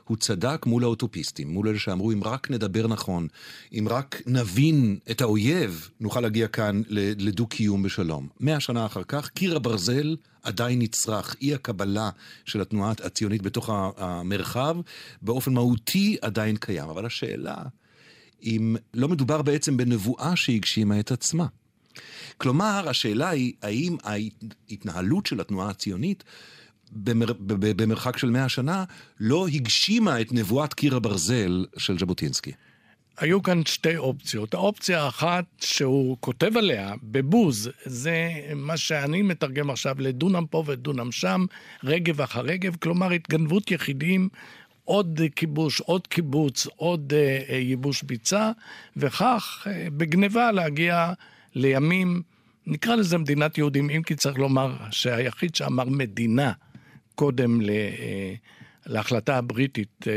הוא 0.08 0.18
צדק 0.18 0.66
מול 0.66 0.84
האוטופיסטים, 0.84 1.50
מול 1.50 1.68
אלה 1.68 1.80
שאמרו, 1.80 2.12
אם 2.12 2.24
רק 2.24 2.52
נדבר 2.52 2.88
נכון, 2.88 3.28
אם 3.74 3.88
רק 3.90 4.22
נבין 4.26 4.98
את 5.12 5.22
האויב, 5.22 5.90
נוכל 6.00 6.22
להגיע 6.22 6.48
כאן 6.48 6.82
לדו-קיום 6.90 7.84
בשלום. 7.84 8.28
מאה 8.40 8.60
שנה 8.60 8.86
אחר 8.86 9.04
כך, 9.04 9.30
קיר 9.30 9.56
הברזל 9.56 10.16
עדיין 10.44 10.80
נצרך. 10.80 11.36
אי 11.42 11.54
הקבלה 11.54 12.10
של 12.46 12.62
התנועה 12.62 12.94
הציונית 13.04 13.42
בתוך 13.42 13.70
המרחב, 13.98 14.78
באופן 15.22 15.54
מהותי 15.54 16.18
עדיין 16.22 16.56
קיים. 16.56 16.90
אבל 16.90 17.06
השאלה, 17.06 17.56
אם 18.44 18.76
לא 18.94 19.08
מדובר 19.08 19.42
בעצם 19.42 19.78
בנבואה 19.78 20.36
שהגשימה 20.36 21.00
את 21.00 21.12
עצמה. 21.12 21.46
כלומר, 22.38 22.90
השאלה 22.90 23.30
היא, 23.30 23.54
האם 23.62 23.98
ההתנהלות 24.04 25.26
של 25.26 25.40
התנועה 25.40 25.70
הציונית 25.70 26.24
במר, 26.92 27.28
במרחק 27.40 28.18
של 28.18 28.30
מאה 28.30 28.50
שנה 28.50 28.84
לא 29.20 29.48
הגשימה 29.48 30.22
את 30.22 30.34
נבואת 30.34 30.74
קיר 30.74 30.96
הברזל 30.96 31.66
של 31.78 32.00
ז'בוטינסקי? 32.00 32.52
היו 33.18 33.44
כאן 33.44 33.66
שתי 33.66 33.98
אופציות. 33.98 34.54
האופציה 34.54 35.04
האחת 35.04 35.46
שהוא 35.62 36.18
כותב 36.20 36.58
עליה 36.58 36.94
בבוז, 37.04 37.70
זה 37.86 38.30
מה 38.56 38.78
שאני 38.78 39.22
מתרגם 39.22 39.70
עכשיו 39.70 39.96
לדונם 40.00 40.46
פה 40.50 40.64
ודונם 40.66 41.12
שם, 41.12 41.46
רגב 41.84 42.22
אחר 42.22 42.42
רגב, 42.42 42.76
כלומר 42.76 43.12
התגנבות 43.12 43.72
יחידים, 43.72 44.30
עוד 44.86 45.22
כיבוש, 45.36 45.80
עוד 45.80 46.08
קיבוץ, 46.08 46.68
עוד 46.76 47.14
אה, 47.16 47.40
אה, 47.50 47.56
ייבוש 47.56 48.04
ביצה, 48.04 48.52
וכך 48.98 49.68
אה, 49.68 49.88
בגניבה 49.98 50.52
להגיע 50.52 51.14
לימים, 51.56 52.22
נקרא 52.68 52.96
לזה 52.96 53.18
מדינת 53.18 53.58
יהודים, 53.58 53.90
אם 53.90 54.02
כי 54.04 54.16
צריך 54.16 54.38
לומר 54.38 54.76
שהיחיד 54.92 55.56
שאמר 55.56 55.86
מדינה 55.86 56.52
קודם 57.18 57.62
ל... 57.62 57.70
אה, 57.70 58.34
להחלטה 58.86 59.38
הבריטית 59.38 60.08
אה, 60.08 60.14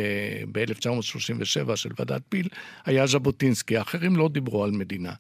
ב-1937 0.53 1.77
של 1.77 1.91
ועדת 1.99 2.23
פיל, 2.29 2.49
היה 2.85 3.07
ז'בוטינסקי. 3.07 3.77
האחרים 3.77 4.17
לא 4.17 4.29
דיברו 4.29 4.65
על 4.65 4.71
מדינה. 4.71 5.13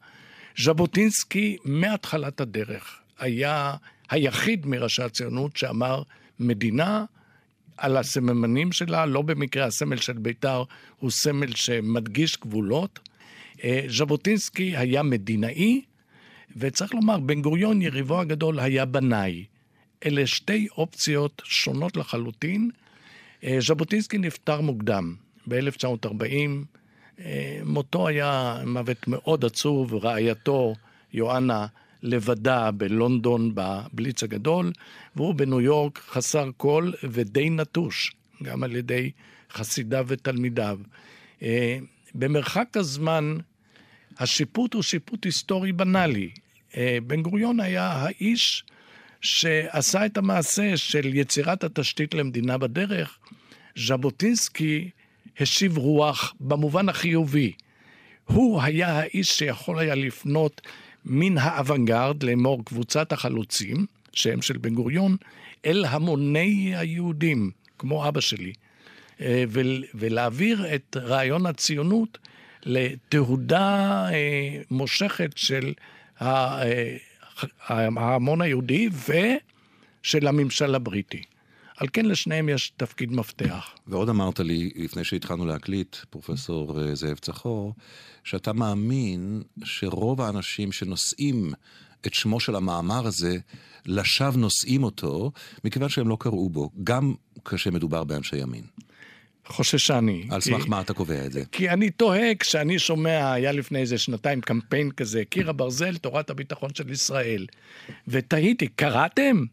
ז'בוטינסקי 0.58 1.56
מהתחלת 1.64 2.40
הדרך 2.40 3.00
היה 3.18 3.74
היחיד 4.10 4.66
מראשי 4.66 5.02
הציונות 5.02 5.56
שאמר 5.56 6.02
מדינה 6.40 7.04
על 7.76 7.96
הסממנים 7.96 8.72
שלה, 8.72 9.06
לא 9.06 9.22
במקרה 9.22 9.66
הסמל 9.66 9.96
של 9.96 10.12
בית"ר 10.12 10.62
הוא 10.98 11.10
סמל 11.10 11.54
שמדגיש 11.54 12.38
גבולות. 12.38 12.98
אה, 13.64 13.80
ז'בוטינסקי 13.88 14.76
היה 14.76 15.02
מדינאי, 15.02 15.82
וצריך 16.56 16.94
לומר, 16.94 17.18
בן 17.18 17.42
גוריון, 17.42 17.82
יריבו 17.82 18.20
הגדול, 18.20 18.60
היה 18.60 18.84
בנאי. 18.84 19.44
אלה 20.06 20.26
שתי 20.26 20.68
אופציות 20.78 21.42
שונות 21.44 21.96
לחלוטין. 21.96 22.70
אה, 23.44 23.58
ז'בוטינסקי 23.60 24.18
נפטר 24.18 24.60
מוקדם, 24.60 25.14
ב-1940. 25.48 26.24
אה, 27.20 27.60
מותו 27.64 28.08
היה 28.08 28.58
מוות 28.66 29.08
מאוד 29.08 29.44
עצוב, 29.44 29.94
רעייתו, 29.94 30.74
יואנה, 31.12 31.66
לבדה 32.02 32.70
בלונדון 32.70 33.52
בבליץ 33.54 34.22
הגדול, 34.22 34.72
והוא 35.16 35.34
בניו 35.34 35.60
יורק 35.60 35.98
חסר 35.98 36.50
כל 36.56 36.90
ודי 37.02 37.50
נטוש, 37.50 38.14
גם 38.42 38.62
על 38.62 38.76
ידי 38.76 39.10
חסידיו 39.52 40.04
ותלמידיו. 40.08 40.78
אה, 41.42 41.78
במרחק 42.14 42.76
הזמן, 42.76 43.36
השיפוט 44.18 44.74
הוא 44.74 44.82
שיפוט 44.82 45.24
היסטורי 45.24 45.72
בנאלי. 45.72 46.30
בן 47.06 47.22
גוריון 47.22 47.60
היה 47.60 47.86
האיש 47.86 48.64
שעשה 49.20 50.06
את 50.06 50.16
המעשה 50.16 50.76
של 50.76 51.14
יצירת 51.14 51.64
התשתית 51.64 52.14
למדינה 52.14 52.58
בדרך, 52.58 53.18
ז'בוטינסקי 53.76 54.90
השיב 55.40 55.78
רוח 55.78 56.34
במובן 56.40 56.88
החיובי. 56.88 57.52
הוא 58.24 58.62
היה 58.62 58.98
האיש 58.98 59.28
שיכול 59.38 59.78
היה 59.78 59.94
לפנות 59.94 60.60
מן 61.04 61.38
האוונגרד, 61.38 62.22
לאמור 62.22 62.64
קבוצת 62.64 63.12
החלוצים, 63.12 63.86
שהם 64.12 64.42
של 64.42 64.56
בן 64.56 64.74
גוריון, 64.74 65.16
אל 65.66 65.84
המוני 65.84 66.76
היהודים, 66.76 67.50
כמו 67.78 68.08
אבא 68.08 68.20
שלי, 68.20 68.52
אה, 69.20 69.44
ולהעביר 69.94 70.74
את 70.74 70.96
רעיון 70.96 71.46
הציונות 71.46 72.18
לתהודה 72.64 74.06
אה, 74.12 74.62
מושכת 74.70 75.30
של 75.36 75.72
אה, 76.22 76.62
ההמון 77.68 78.40
היהודי 78.40 78.88
ושל 80.02 80.26
הממשל 80.26 80.74
הבריטי. 80.74 81.22
על 81.80 81.88
כן 81.92 82.06
לשניהם 82.06 82.48
יש 82.48 82.72
תפקיד 82.76 83.12
מפתח. 83.12 83.74
ועוד 83.86 84.08
אמרת 84.08 84.40
לי, 84.40 84.70
לפני 84.76 85.04
שהתחלנו 85.04 85.46
להקליט, 85.46 85.96
פרופסור 86.10 86.80
אה, 86.80 86.94
זאב 86.94 87.18
צחור, 87.18 87.74
שאתה 88.24 88.52
מאמין 88.52 89.42
שרוב 89.64 90.20
האנשים 90.20 90.72
שנושאים 90.72 91.52
את 92.06 92.14
שמו 92.14 92.40
של 92.40 92.56
המאמר 92.56 93.06
הזה, 93.06 93.38
לשווא 93.86 94.36
נושאים 94.36 94.84
אותו, 94.84 95.32
מכיוון 95.64 95.88
שהם 95.88 96.08
לא 96.08 96.16
קראו 96.20 96.48
בו, 96.48 96.70
גם 96.84 97.14
כשמדובר 97.44 98.04
באנשי 98.04 98.36
ימין. 98.36 98.64
חוששני. 99.50 100.26
על 100.30 100.40
סמך 100.40 100.64
מה 100.68 100.80
אתה 100.80 100.94
קובע 100.94 101.26
את 101.26 101.32
זה? 101.32 101.42
כי 101.52 101.70
אני 101.70 101.90
תוהה 101.90 102.34
כשאני 102.34 102.78
שומע, 102.78 103.32
היה 103.32 103.52
לפני 103.52 103.78
איזה 103.78 103.98
שנתיים 103.98 104.40
קמפיין 104.40 104.90
כזה, 104.90 105.22
קיר 105.24 105.50
הברזל, 105.50 105.96
תורת 105.96 106.30
הביטחון 106.30 106.70
של 106.74 106.90
ישראל. 106.90 107.46
ותהיתי, 108.08 108.68
קראתם? 108.68 109.44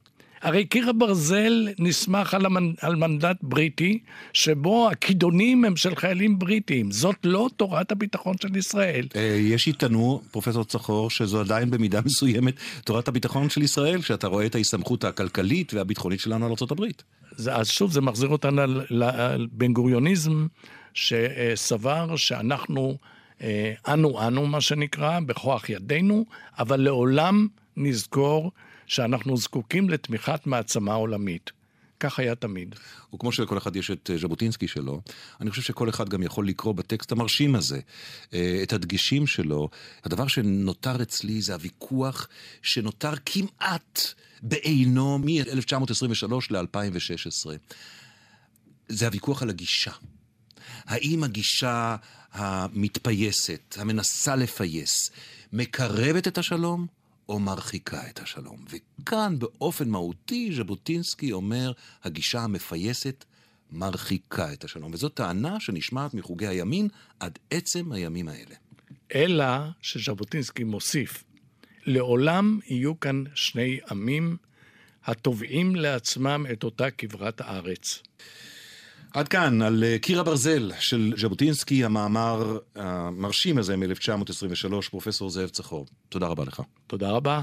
הרי 0.41 0.65
קיר 0.65 0.89
הברזל 0.89 1.67
נסמך 1.79 2.33
על, 2.33 2.45
המנ... 2.45 2.73
על 2.81 2.95
מנדט 2.95 3.37
בריטי, 3.41 3.99
שבו 4.33 4.89
הכידונים 4.91 5.65
הם 5.65 5.75
של 5.75 5.95
חיילים 5.95 6.39
בריטים. 6.39 6.91
זאת 6.91 7.15
לא 7.23 7.49
תורת 7.57 7.91
הביטחון 7.91 8.35
של 8.41 8.55
ישראל. 8.55 9.07
אה, 9.15 9.21
יש 9.21 9.63
שיטענו, 9.63 10.21
פרופסור 10.31 10.63
צחור, 10.63 11.09
שזו 11.09 11.39
עדיין 11.39 11.71
במידה 11.71 12.01
מסוימת 12.05 12.53
תורת 12.85 13.07
הביטחון 13.07 13.49
של 13.49 13.61
ישראל, 13.61 14.01
שאתה 14.01 14.27
רואה 14.27 14.45
את 14.45 14.55
ההסתמכות 14.55 15.03
הכלכלית 15.03 15.73
והביטחונית 15.73 16.19
שלנו 16.19 16.45
על 16.45 16.51
ארה"ב. 16.51 16.83
אז 17.51 17.69
שוב, 17.69 17.91
זה 17.91 18.01
מחזיר 18.01 18.29
אותנו 18.29 18.61
לבן 18.89 19.73
גוריוניזם, 19.73 20.47
שסבר 20.93 22.15
שאנחנו, 22.15 22.97
אה, 23.41 23.73
אנו 23.87 24.27
אנו, 24.27 24.45
מה 24.45 24.61
שנקרא, 24.61 25.19
בכוח 25.19 25.69
ידינו, 25.69 26.25
אבל 26.59 26.79
לעולם 26.81 27.47
נזכור 27.77 28.51
שאנחנו 28.87 29.37
זקוקים 29.37 29.89
לתמיכת 29.89 30.47
מעצמה 30.47 30.93
עולמית. 30.93 31.51
כך 31.99 32.19
היה 32.19 32.35
תמיד. 32.35 32.75
וכמו 33.13 33.31
שלכל 33.31 33.57
אחד 33.57 33.75
יש 33.75 33.91
את 33.91 34.09
ז'בוטינסקי 34.21 34.67
שלו, 34.67 35.01
אני 35.41 35.49
חושב 35.49 35.61
שכל 35.61 35.89
אחד 35.89 36.09
גם 36.09 36.23
יכול 36.23 36.47
לקרוא 36.47 36.73
בטקסט 36.73 37.11
המרשים 37.11 37.55
הזה 37.55 37.79
אה, 38.33 38.59
את 38.63 38.73
הדגשים 38.73 39.27
שלו. 39.27 39.69
הדבר 40.03 40.27
שנותר 40.27 41.01
אצלי 41.01 41.41
זה 41.41 41.53
הוויכוח 41.53 42.27
שנותר 42.61 43.11
כמעט 43.25 44.13
בעינו 44.41 45.17
מ-1923 45.17 46.33
ל-2016. 46.49 47.49
זה 48.87 49.05
הוויכוח 49.05 49.43
על 49.43 49.49
הגישה. 49.49 49.91
האם 50.85 51.23
הגישה 51.23 51.95
המתפייסת, 52.31 53.75
המנסה 53.77 54.35
לפייס, 54.35 55.11
מקרבת 55.53 56.27
את 56.27 56.37
השלום 56.37 56.87
או 57.29 57.39
מרחיקה 57.39 58.09
את 58.09 58.19
השלום. 58.19 58.65
וכאן 58.69 59.39
באופן 59.39 59.89
מהותי 59.89 60.51
ז'בוטינסקי 60.57 61.31
אומר, 61.31 61.71
הגישה 62.03 62.39
המפייסת 62.39 63.25
מרחיקה 63.71 64.53
את 64.53 64.63
השלום. 64.63 64.91
וזו 64.93 65.09
טענה 65.09 65.59
שנשמעת 65.59 66.13
מחוגי 66.13 66.47
הימין 66.47 66.87
עד 67.19 67.39
עצם 67.51 67.91
הימים 67.91 68.27
האלה. 68.27 68.55
אלא 69.15 69.45
שז'בוטינסקי 69.81 70.63
מוסיף, 70.63 71.23
לעולם 71.87 72.59
יהיו 72.67 72.99
כאן 72.99 73.23
שני 73.35 73.79
עמים 73.91 74.37
התובעים 75.05 75.75
לעצמם 75.75 76.45
את 76.53 76.63
אותה 76.63 76.91
כברת 76.91 77.41
הארץ. 77.41 78.03
עד 79.13 79.27
כאן 79.27 79.61
על 79.61 79.83
אה, 79.83 79.99
קיר 79.99 80.19
הברזל 80.19 80.71
של 80.79 81.13
ז'בוטינסקי, 81.17 81.85
המאמר 81.85 82.57
המרשים 82.75 83.57
הזה 83.57 83.77
מ-1923, 83.77 84.89
פרופסור 84.89 85.29
זאב 85.29 85.49
צחור. 85.49 85.85
תודה 86.09 86.27
רבה 86.27 86.43
לך. 86.43 86.61
תודה 86.87 87.11
רבה. 87.11 87.41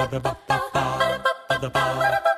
Ba-da-ba-ba-ba 0.00 2.29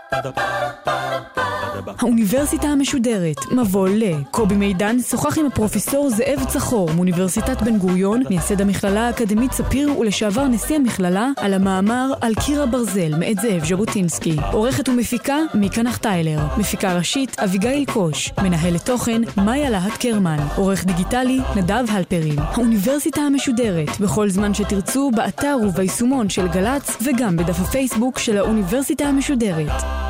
האוניברסיטה 1.99 2.67
המשודרת, 2.69 3.37
מבוא 3.53 3.89
ל. 3.89 4.03
קובי 4.31 4.57
מידן 4.57 5.01
שוחח 5.01 5.39
עם 5.39 5.47
הפרופסור 5.47 6.11
זאב 6.11 6.45
צחור 6.49 6.91
מאוניברסיטת 6.95 7.63
בן 7.63 7.79
גוריון, 7.79 8.23
מייסד 8.31 8.61
המכללה 8.61 9.07
האקדמית 9.07 9.53
ספיר 9.53 9.99
ולשעבר 9.99 10.47
נשיא 10.47 10.77
המכללה, 10.77 11.29
על 11.37 11.55
המאמר 11.55 12.13
על 12.21 12.35
קיר 12.35 12.63
הברזל 12.63 13.19
מאת 13.19 13.37
זאב 13.41 13.65
ז'בוטינסקי. 13.65 14.37
עורכת 14.53 14.89
ומפיקה 14.89 15.37
מיקה 15.55 15.83
נחטיילר. 15.83 16.39
מפיקה 16.59 16.97
ראשית 16.97 17.41
אביגיל 17.41 17.85
קוש. 17.85 18.33
מנהלת 18.43 18.87
תוכן 18.87 19.23
מאיה 19.37 19.71
להט 19.71 19.97
קרמן. 20.01 20.39
עורך 20.57 20.85
דיגיטלי 20.85 21.41
נדב 21.57 21.85
הלפרין. 21.89 22.39
האוניברסיטה 22.39 23.21
המשודרת, 23.21 24.01
בכל 24.01 24.29
זמן 24.29 24.55
שתרצו, 24.55 25.11
באתר 25.15 25.57
וביישומון 25.63 26.29
של 26.29 26.49
גל"צ 26.49 26.97
וגם 27.03 27.37
בדף 27.37 27.61
הפייסבוק 27.61 28.19
של 28.19 28.39
האוניברסיטה 28.39 29.05
המשודרת. 29.05 30.02